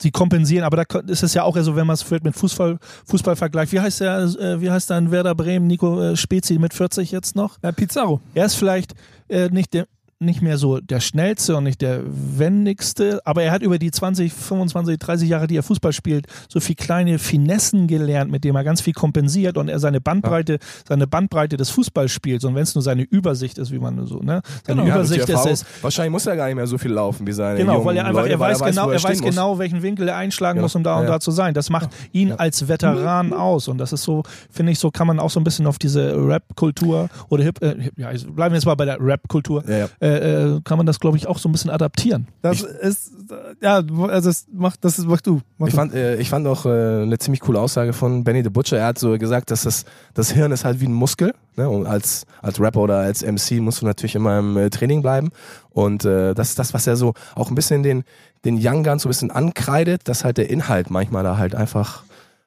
[0.00, 3.34] die kompensieren, aber da ist es ja auch so, wenn man es mit Fußball, Fußball
[3.34, 3.72] vergleicht.
[3.72, 7.34] Wie heißt der, äh, wie heißt dein Werder Bremen, Nico äh, Spezi mit 40 jetzt
[7.34, 7.58] noch?
[7.62, 8.20] Ja, Pizarro.
[8.34, 8.94] Er ist vielleicht
[9.28, 9.86] äh, nicht der
[10.24, 14.32] nicht mehr so der schnellste und nicht der wendigste, aber er hat über die 20,
[14.32, 18.64] 25, 30 Jahre, die er Fußball spielt, so viel kleine Finessen gelernt, mit dem er
[18.64, 20.58] ganz viel kompensiert und er seine Bandbreite,
[20.88, 22.44] seine Bandbreite des Fußballs spielt.
[22.44, 24.42] Und wenn es nur seine Übersicht ist, wie man so, ne?
[24.66, 24.88] Seine Genau.
[24.88, 25.64] Ja, Übersicht ist Erfahrung- es.
[25.82, 28.22] Wahrscheinlich muss er gar nicht mehr so viel laufen wie seine Genau, weil er einfach,
[28.22, 29.30] Leute, er weiß weil genau, wo er weiß muss.
[29.30, 30.62] genau, welchen Winkel er einschlagen Ja.
[30.62, 31.10] muss, um da und Ja.
[31.12, 31.54] da zu sein.
[31.54, 33.68] Das macht ihn als Veteran aus.
[33.68, 36.14] Und das ist so, finde ich, so kann man auch so ein bisschen auf diese
[36.16, 39.88] Rap-Kultur oder Hip, äh, ja, also bleiben wir jetzt mal bei der Rap-Kultur, Ja, ja.
[40.00, 42.28] äh, äh, kann man das, glaube ich, auch so ein bisschen adaptieren.
[42.42, 43.76] Das ist, äh, ja,
[44.08, 45.40] also das macht, das ist, mach du.
[45.58, 45.76] Mach Ich du.
[45.78, 48.78] fand, äh, ich fand auch äh, eine ziemlich coole Aussage von Benny the Butcher.
[48.78, 49.84] Er hat so gesagt, dass das,
[50.14, 51.34] das Hirn ist halt wie ein Muskel.
[51.56, 51.68] Ne?
[51.68, 55.30] Und als, als Rapper oder als MC musst du natürlich immer im äh, Training bleiben.
[55.70, 58.04] Und äh, das ist das, was er so auch ein bisschen den,
[58.44, 62.04] den Young Guns so ein bisschen ankreidet, dass halt der Inhalt manchmal da halt einfach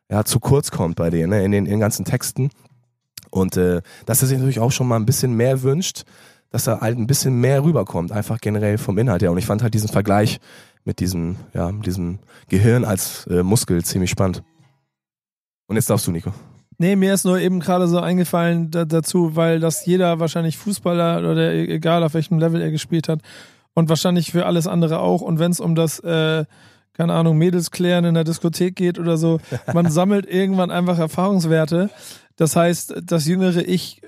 [0.09, 1.43] ja, zu kurz kommt bei denen, ne?
[1.43, 2.49] in, den, in den ganzen Texten.
[3.29, 6.03] Und äh, dass er sich natürlich auch schon mal ein bisschen mehr wünscht,
[6.57, 9.31] dass er halt ein bisschen mehr rüberkommt, einfach generell vom Inhalt her.
[9.31, 10.39] Und ich fand halt diesen Vergleich
[10.85, 12.17] mit diesem, ja, mit diesem
[12.49, 14.41] Gehirn als äh, Muskel ziemlich spannend.
[15.67, 16.33] Und jetzt darfst du, Nico.
[16.79, 21.19] Nee, mir ist nur eben gerade so eingefallen da, dazu, weil das jeder wahrscheinlich Fußballer
[21.19, 23.21] oder e- egal auf welchem Level er gespielt hat
[23.75, 25.21] und wahrscheinlich für alles andere auch.
[25.21, 26.45] Und wenn es um das, äh,
[26.93, 29.39] keine Ahnung, Mädels klären in der Diskothek geht oder so,
[29.75, 31.91] man sammelt irgendwann einfach Erfahrungswerte.
[32.35, 34.01] Das heißt, das jüngere Ich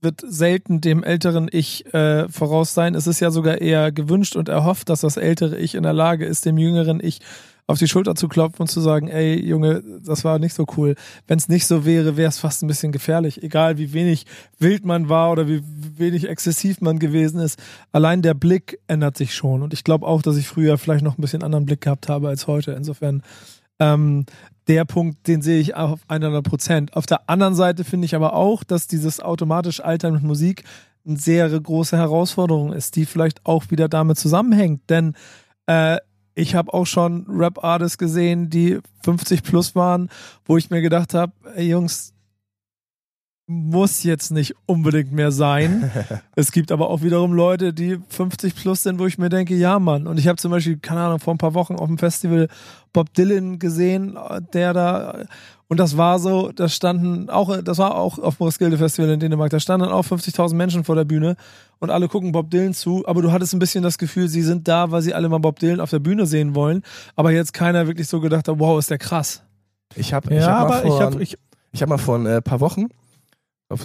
[0.00, 2.94] wird selten dem älteren Ich äh, voraus sein.
[2.94, 6.24] Es ist ja sogar eher gewünscht und erhofft, dass das ältere Ich in der Lage
[6.26, 7.20] ist, dem jüngeren Ich
[7.68, 10.94] auf die Schulter zu klopfen und zu sagen, ey Junge, das war nicht so cool.
[11.26, 13.42] Wenn es nicht so wäre, wäre es fast ein bisschen gefährlich.
[13.42, 14.24] Egal wie wenig
[14.58, 15.62] wild man war oder wie
[15.96, 17.60] wenig exzessiv man gewesen ist.
[17.92, 19.62] Allein der Blick ändert sich schon.
[19.62, 22.28] Und ich glaube auch, dass ich früher vielleicht noch ein bisschen anderen Blick gehabt habe
[22.28, 22.72] als heute.
[22.72, 23.22] Insofern
[23.80, 24.24] ähm,
[24.68, 26.94] der Punkt, den sehe ich auf 100 Prozent.
[26.94, 30.64] Auf der anderen Seite finde ich aber auch, dass dieses automatisch Altern mit Musik
[31.06, 34.82] eine sehr große Herausforderung ist, die vielleicht auch wieder damit zusammenhängt.
[34.90, 35.14] Denn
[35.66, 35.96] äh,
[36.34, 40.10] ich habe auch schon Rap-Artists gesehen, die 50 plus waren,
[40.44, 42.12] wo ich mir gedacht habe, Jungs,
[43.50, 45.90] muss jetzt nicht unbedingt mehr sein.
[46.36, 49.78] es gibt aber auch wiederum Leute, die 50 plus sind, wo ich mir denke, ja
[49.78, 50.06] Mann.
[50.06, 52.48] Und ich habe zum Beispiel, keine Ahnung, vor ein paar Wochen auf dem Festival
[52.92, 54.18] Bob Dylan gesehen,
[54.52, 55.24] der da,
[55.66, 59.20] und das war so, da standen auch, das war auch auf dem Roskilde Festival in
[59.20, 61.36] Dänemark, da standen auch 50.000 Menschen vor der Bühne
[61.78, 64.68] und alle gucken Bob Dylan zu, aber du hattest ein bisschen das Gefühl, sie sind
[64.68, 66.82] da, weil sie alle mal Bob Dylan auf der Bühne sehen wollen,
[67.16, 69.42] aber jetzt keiner wirklich so gedacht hat, wow, ist der krass.
[69.94, 71.38] Ich habe ich Ja, hab mal aber ich habe, ich,
[71.72, 72.88] ich hab mal vor ein äh, paar Wochen,
[73.68, 73.84] auf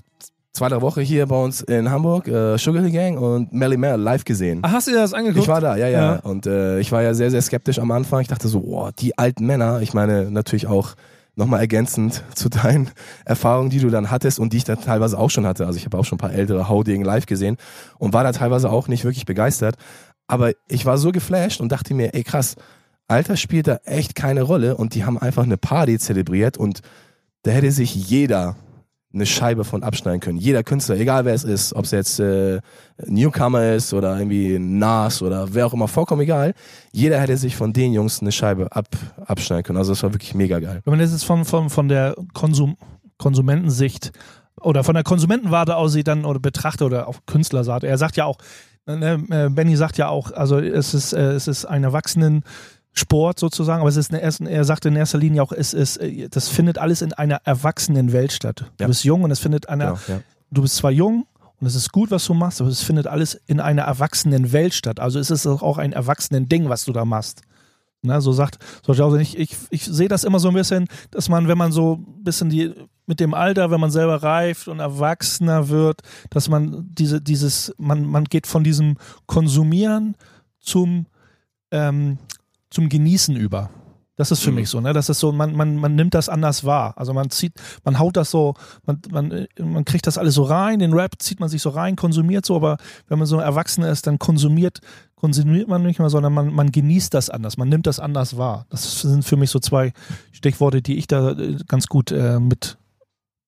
[0.54, 4.00] zwei, drei Wochen hier bei uns in Hamburg, äh, Sugar Hill Gang und Melly Mel
[4.00, 4.60] live gesehen.
[4.62, 5.44] Ach, hast du dir das angeguckt?
[5.44, 6.14] Ich war da, ja, ja.
[6.14, 6.20] Ja.
[6.20, 8.22] Und äh, ich war ja sehr, sehr skeptisch am Anfang.
[8.22, 10.96] Ich dachte so, oh, die alten Männer, ich meine natürlich auch
[11.36, 12.92] nochmal ergänzend zu deinen
[13.26, 15.66] Erfahrungen, die du dann hattest und die ich da teilweise auch schon hatte.
[15.66, 17.58] Also ich habe auch schon ein paar ältere Haudegen live gesehen
[17.98, 19.76] und war da teilweise auch nicht wirklich begeistert.
[20.28, 22.56] Aber ich war so geflasht und dachte mir, ey krass,
[23.08, 26.82] Alter spielt da echt keine Rolle und die haben einfach eine Party zelebriert und
[27.42, 28.56] da hätte sich jeder
[29.14, 30.38] eine Scheibe von abschneiden können.
[30.38, 32.62] Jeder Künstler, egal wer es ist, ob es jetzt äh,
[33.06, 36.54] Newcomer ist oder irgendwie Nas oder wer auch immer, vollkommen egal.
[36.92, 38.88] Jeder hätte sich von den Jungs eine Scheibe ab,
[39.26, 39.78] abschneiden können.
[39.78, 40.82] Also das war wirklich mega geil.
[40.84, 42.76] wenn man das jetzt von, von, von der Konsum,
[43.18, 44.12] Konsumentensicht
[44.60, 47.88] oder von der Konsumentenwarte aus sieht dann oder betrachtet oder auch Künstlerseite.
[47.88, 48.38] Er sagt ja auch,
[48.88, 52.44] ne, äh, Benny sagt ja auch, also es ist, äh, es ist ein Erwachsenen
[52.94, 56.30] Sport sozusagen, aber es ist ersten, er sagt in erster Linie auch, es ist, äh,
[56.30, 58.66] das findet alles in einer erwachsenen Welt statt.
[58.78, 58.88] Du Ja.
[58.88, 60.22] bist jung und es findet einer, Genau, ja.
[60.52, 61.26] du bist zwar jung
[61.60, 64.74] und es ist gut, was du machst, aber es findet alles in einer erwachsenen Welt
[64.74, 65.00] statt.
[65.00, 67.42] Also es ist auch ein erwachsenen Ding, was du da machst.
[68.06, 71.30] Na, so sagt, so auch ich, ich, ich sehe das immer so ein bisschen, dass
[71.30, 72.74] man, wenn man so ein bisschen die,
[73.06, 78.06] mit dem Alter, wenn man selber reift und erwachsener wird, dass man diese, dieses, man,
[78.06, 80.16] man geht von diesem Konsumieren
[80.60, 81.06] zum,
[81.72, 82.18] ähm,
[82.74, 83.70] zum Genießen über.
[84.16, 84.56] Das ist für Mhm.
[84.58, 84.94] mich so, ne?
[84.94, 86.94] Das ist so, man, man, man nimmt das anders wahr.
[86.98, 87.54] Also man zieht,
[87.84, 88.54] man haut das so,
[88.86, 91.96] man, man, man kriegt das alles so rein, den Rap zieht man sich so rein,
[91.96, 94.82] konsumiert so, aber wenn man so Erwachsener ist, dann konsumiert,
[95.16, 98.68] konsumiert man nicht mehr, sondern man, man genießt das anders, man nimmt das anders wahr.
[98.70, 99.94] Das sind für mich so zwei
[100.32, 102.78] Stichworte, die ich da äh, ganz gut äh, mit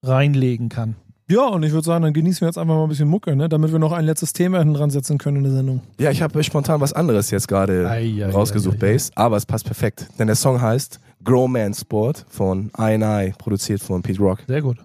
[0.02, 0.96] reinlegen kann.
[1.28, 3.50] Ja, und ich würde sagen, dann genießen wir jetzt einfach mal ein bisschen Mucke, ne?
[3.50, 5.82] damit wir noch ein letztes Thema hinten dran setzen können in der Sendung.
[6.00, 7.86] Ja, ich habe spontan was anderes jetzt gerade
[8.32, 8.94] rausgesucht, ei, ei, ei.
[8.94, 10.08] Bass, aber es passt perfekt.
[10.20, 14.40] Denn der Song heißt Grow Man Sport von I&I, produziert von Pete Rock.
[14.48, 14.78] Sehr gut.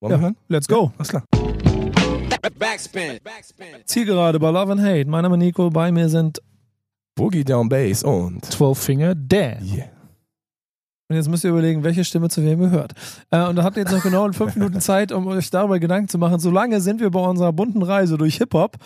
[0.00, 0.18] Wollen Ja.
[0.18, 0.36] wir hören?
[0.48, 0.92] Let's go.
[0.98, 1.24] Alles klar.
[2.58, 3.18] Backspin.
[3.24, 3.66] Backspin.
[3.86, 5.06] Zielgerade bei Love and Hate.
[5.08, 6.40] Mein Name ist Nico, bei mir sind.
[7.14, 9.64] Boogie Down Bass und Zwölf Finger, Dan.
[9.64, 9.86] yeah.
[11.08, 12.92] Und jetzt müsst ihr überlegen, welche Stimme zu wem gehört.
[13.30, 16.08] Äh, und da habt ihr jetzt noch genau fünf Minuten Zeit, um euch darüber Gedanken
[16.08, 16.40] zu machen.
[16.40, 18.76] Solange sind wir bei unserer bunten Reise durch Hip-Hop.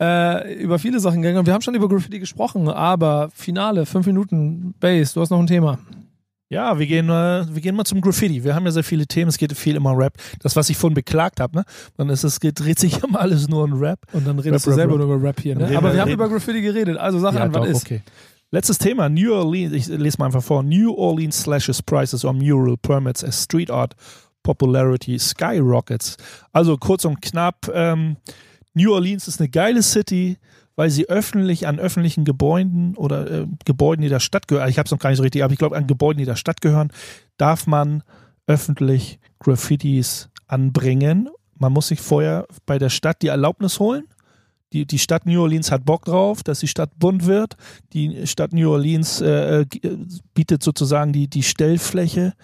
[0.00, 1.38] äh, über viele Sachen gegangen.
[1.38, 5.38] Und wir haben schon über Graffiti gesprochen, aber Finale, fünf Minuten Base, du hast noch
[5.38, 5.78] ein Thema.
[6.50, 8.44] Ja, wir gehen, äh, wir gehen mal zum Graffiti.
[8.44, 10.12] Wir haben ja sehr viele Themen, es geht viel immer Rap.
[10.40, 11.64] Das, was ich vorhin beklagt habe, ne?
[11.96, 14.00] Dann ist es, geht, dreht sich immer alles nur um Rap.
[14.12, 15.56] Und dann redest Rap, du selber Rap, nur über Rap hier.
[15.56, 15.74] Ne?
[15.76, 16.98] Aber wir- haben über Graffiti geredet.
[16.98, 17.86] Also sag an, was doch, ist.
[17.86, 18.02] okay.
[18.54, 20.62] Letztes Thema, New Orleans, ich lese mal einfach vor.
[20.62, 23.96] New Orleans slashes prices on mural permits as street art
[24.42, 26.18] popularity skyrockets.
[26.52, 28.18] Also kurz und knapp, ähm,
[28.74, 30.36] New Orleans ist eine geile City,
[30.76, 34.84] weil sie öffentlich an öffentlichen Gebäuden oder äh, Gebäuden, die der Stadt gehören, ich habe
[34.84, 36.92] es noch gar nicht so richtig, aber ich glaube an Gebäuden, die der Stadt gehören,
[37.38, 38.02] darf man
[38.46, 41.30] öffentlich Graffitis anbringen.
[41.58, 44.04] Man muss sich vorher bei der Stadt die Erlaubnis holen.
[44.72, 47.56] Die, die Stadt New Orleans hat Bock drauf, dass die Stadt bunt wird.
[47.92, 49.66] Die Stadt New Orleans äh, äh,
[50.34, 52.34] bietet sozusagen die, die Stellfläche,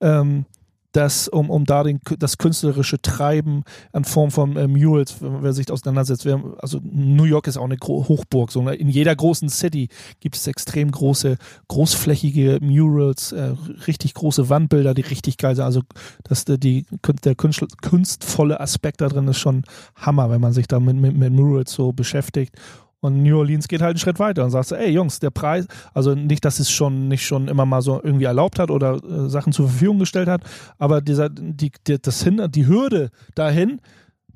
[0.00, 0.44] ähm,
[0.92, 3.62] das, um, um da den, das künstlerische Treiben
[3.92, 6.24] in Form von äh, Murals, wer sich auseinandersetzt.
[6.24, 8.50] Wer, also New York ist auch eine Gro Hochburg.
[8.50, 8.74] So, ne?
[8.74, 9.88] In jeder großen City
[10.20, 11.36] gibt es extrem große,
[11.68, 13.54] großflächige Murals, äh,
[13.86, 15.64] richtig große Wandbilder, die richtig geil sind.
[15.64, 15.82] Also
[16.24, 16.84] das, die,
[17.24, 19.64] der künstl- kunstvolle Aspekt da drin ist schon
[19.94, 22.56] Hammer, wenn man sich da mit, mit, mit Murals so beschäftigt.
[23.00, 26.14] Und New Orleans geht halt einen Schritt weiter und sagt ey Jungs, der Preis, also
[26.14, 29.52] nicht, dass es schon nicht schon immer mal so irgendwie erlaubt hat oder äh, Sachen
[29.52, 30.42] zur Verfügung gestellt hat,
[30.78, 33.80] aber dieser, die, die, das hin, die Hürde dahin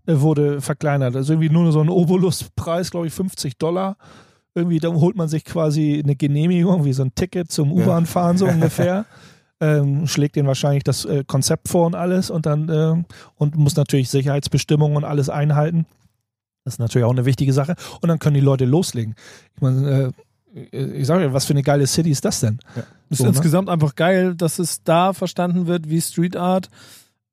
[0.06, 1.14] äh, wurde verkleinert.
[1.14, 3.96] Also irgendwie nur so ein Obolus-Preis, glaube ich, 50 Dollar.
[4.54, 8.46] Irgendwie, dann holt man sich quasi eine Genehmigung, wie so ein Ticket zum U-Bahn-Fahren, so
[8.48, 9.04] ungefähr.
[9.60, 13.04] Ähm, schlägt den wahrscheinlich das äh, Konzept vor und alles und dann ähm,
[13.36, 15.86] und muss natürlich Sicherheitsbestimmungen und alles einhalten.
[16.64, 17.76] Das ist natürlich auch eine wichtige Sache.
[18.00, 19.14] Und dann können die Leute loslegen.
[19.54, 20.12] Ich meine,
[20.52, 22.58] äh, ich sage ja, was für eine geile City ist das denn?
[23.10, 23.30] Ist So, ne?
[23.30, 26.68] insgesamt einfach geil, dass es da verstanden wird wie Street Art.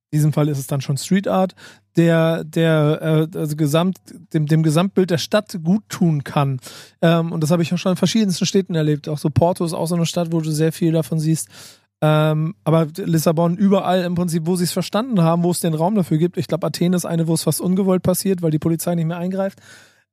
[0.09, 1.55] In diesem Fall ist es dann schon Street Art,
[1.95, 3.97] der, der äh, also gesamt,
[4.33, 6.59] dem, dem Gesamtbild der Stadt gut tun kann.
[7.01, 9.07] Ähm, und das habe ich auch schon in verschiedensten Städten erlebt.
[9.07, 11.47] Auch so Porto ist auch so eine Stadt, wo du sehr viel davon siehst.
[12.03, 15.93] Ähm, aber Lissabon überall im Prinzip, wo sie es verstanden haben, wo es den Raum
[15.95, 16.37] dafür gibt.
[16.37, 19.17] Ich glaube, Athen ist eine, wo es fast ungewollt passiert, weil die Polizei nicht mehr
[19.17, 19.59] eingreift.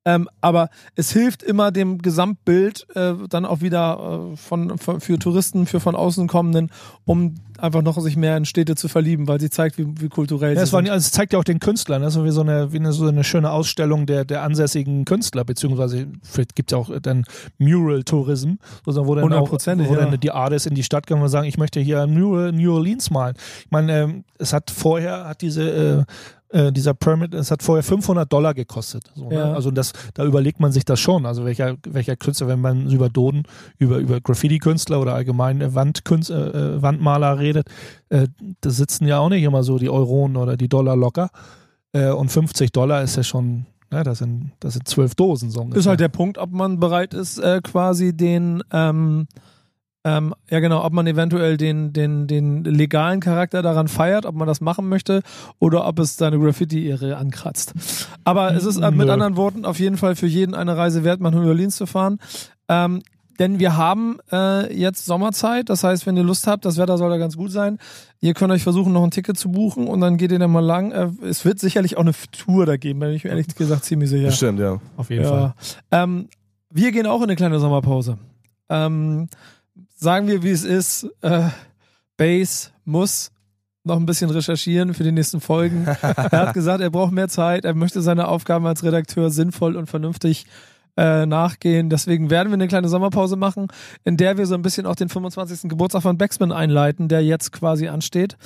[0.05, 5.19] Ähm, aber es hilft immer dem Gesamtbild äh, dann auch wieder äh, von, von, für
[5.19, 6.71] Touristen, für von außen kommenden,
[7.03, 10.53] um einfach noch sich mehr in Städte zu verlieben, weil sie zeigt, wie, wie kulturell
[10.53, 10.91] Ja, sie es, war, sind.
[10.91, 12.09] also es zeigt ja auch den Künstlern, ne?
[12.11, 16.07] so wie so eine, wie eine, so eine schöne Ausstellung der, der ansässigen Künstler, beziehungsweise
[16.23, 17.25] vielleicht gibt es ja auch dann
[17.57, 18.53] Mural-Tourism,
[18.85, 20.05] wo dann auch wo ja.
[20.05, 22.73] dann die Artists in die Stadt kommen und sagen, ich möchte hier ein Mural New
[22.73, 23.35] Orleans malen.
[23.65, 26.03] Ich meine, ähm, es hat vorher, hat diese äh,
[26.49, 29.11] äh, dieser Permit, es hat vorher 500 Dollar gekostet.
[29.15, 29.35] So, ne?
[29.35, 29.53] Ja.
[29.53, 31.25] Also das, da überlegt man sich das schon.
[31.25, 33.43] Also welcher, welcher Künstler, wenn man über Doden,
[33.77, 37.67] über, über Graffiti-Künstler oder allgemein äh, äh, äh, Wandmaler redet,
[38.09, 41.29] da sitzen ja auch nicht immer so die Euronen oder die Dollar locker.
[41.93, 45.79] Und 50 Dollar ist ja schon, ja, das sind, das sind zwölf Dosen so ungefähr.
[45.79, 49.27] ist halt der Punkt, ob man bereit ist, äh, quasi den, ähm,
[50.05, 54.47] ähm, ja genau, ob man eventuell den, den, den legalen Charakter daran feiert, ob man
[54.47, 55.21] das machen möchte
[55.59, 57.73] oder ob es seine Graffiti-Ehre ankratzt.
[58.23, 59.13] Aber es ist äh, mit Nö.
[59.13, 62.19] anderen Worten auf jeden Fall für jeden eine Reise wert, nach New Orleans zu fahren.
[62.69, 63.01] Ähm,
[63.39, 67.09] denn wir haben äh, jetzt Sommerzeit, das heißt, wenn ihr Lust habt, das Wetter soll
[67.09, 67.77] da ganz gut sein.
[68.19, 70.59] Ihr könnt euch versuchen, noch ein Ticket zu buchen und dann geht ihr dann mal
[70.59, 70.91] lang.
[70.91, 74.09] Äh, es wird sicherlich auch eine Tour da geben, bin ich mir ehrlich gesagt ziemlich
[74.09, 74.27] sicher.
[74.27, 74.79] Bestimmt, ja.
[74.95, 75.53] Auf jeden Fall.
[75.91, 76.03] Ja.
[76.03, 76.29] Ähm,
[76.69, 78.17] wir gehen auch in eine kleine Sommerpause.
[78.69, 79.27] Ähm,
[79.99, 81.07] sagen wir, wie es ist.
[81.21, 81.49] Äh,
[82.17, 83.31] Base muss
[83.83, 85.85] noch ein bisschen recherchieren für die nächsten Folgen.
[86.01, 87.65] er hat gesagt, er braucht mehr Zeit.
[87.65, 90.45] Er möchte seine Aufgaben als Redakteur sinnvoll und vernünftig
[90.97, 91.89] äh, nachgehen.
[91.89, 93.67] Deswegen werden wir eine kleine Sommerpause machen,
[94.03, 95.69] in der wir so ein bisschen auch den 25.
[95.69, 98.37] Geburtstag von Backspin einleiten, der jetzt quasi ansteht,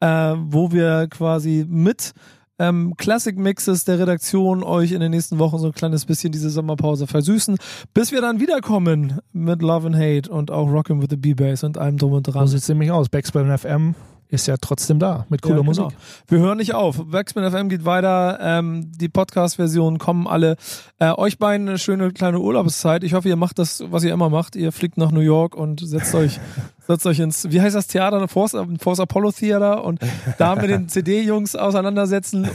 [0.00, 2.12] äh, wo wir quasi mit
[2.60, 6.50] ähm, Classic Mixes der Redaktion euch in den nächsten Wochen so ein kleines bisschen diese
[6.50, 7.56] Sommerpause versüßen,
[7.94, 11.78] bis wir dann wiederkommen mit Love and Hate und auch Rockin' with the B-Bass und
[11.78, 12.46] allem drum und So dran.
[12.46, 13.08] sieht es nämlich aus.
[13.08, 13.94] Backspin FM
[14.30, 15.84] ist ja trotzdem da mit cooler Ja, Musik.
[15.88, 16.00] genau.
[16.28, 17.02] Wir hören nicht auf.
[17.10, 18.38] Backspin FM geht weiter.
[18.40, 20.56] Ähm, die Podcast-Versionen kommen alle.
[20.98, 23.02] Äh, euch beiden eine schöne kleine Urlaubszeit.
[23.02, 24.54] Ich hoffe, ihr macht das, was ihr immer macht.
[24.54, 26.38] Ihr fliegt nach New York und setzt euch,
[26.86, 28.28] setzt euch ins, wie heißt das Theater?
[28.28, 30.00] Force, Force Apollo Theater und
[30.38, 32.48] da mit den CD-Jungs auseinandersetzen.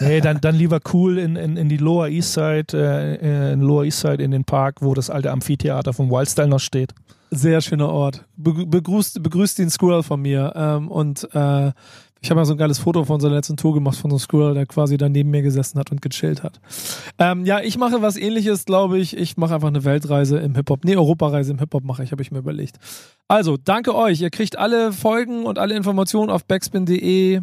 [0.00, 3.84] Nee, dann, dann lieber cool in, in, in die Lower East Side, äh, in Lower
[3.84, 6.92] East Side in den Park, wo das alte Amphitheater vom Wildstyle noch steht.
[7.34, 8.26] Sehr schöner Ort.
[8.36, 10.52] Be begrüßt, begrüßt den Squirrel von mir.
[10.54, 11.72] Ähm, und äh,
[12.20, 14.20] ich habe ja so ein geiles Foto von unserer letzten Tour gemacht von so einem
[14.20, 16.60] Squirrel, der quasi da neben mir gesessen hat und gechillt hat.
[17.18, 19.16] Ähm, ja, ich mache was ähnliches, glaube ich.
[19.16, 20.84] Ich mache einfach eine Weltreise im Hip-Hop.
[20.84, 22.76] Nee, Europareise im Hip-Hop mache ich, habe ich mir überlegt.
[23.28, 24.20] Also, danke euch.
[24.20, 27.40] Ihr kriegt alle Folgen und alle Informationen auf backspin.de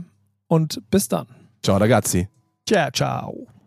[0.48, 1.26] und bis dann.
[1.64, 2.28] Ciao, ragazzi.
[2.68, 3.59] Ciao, ciao.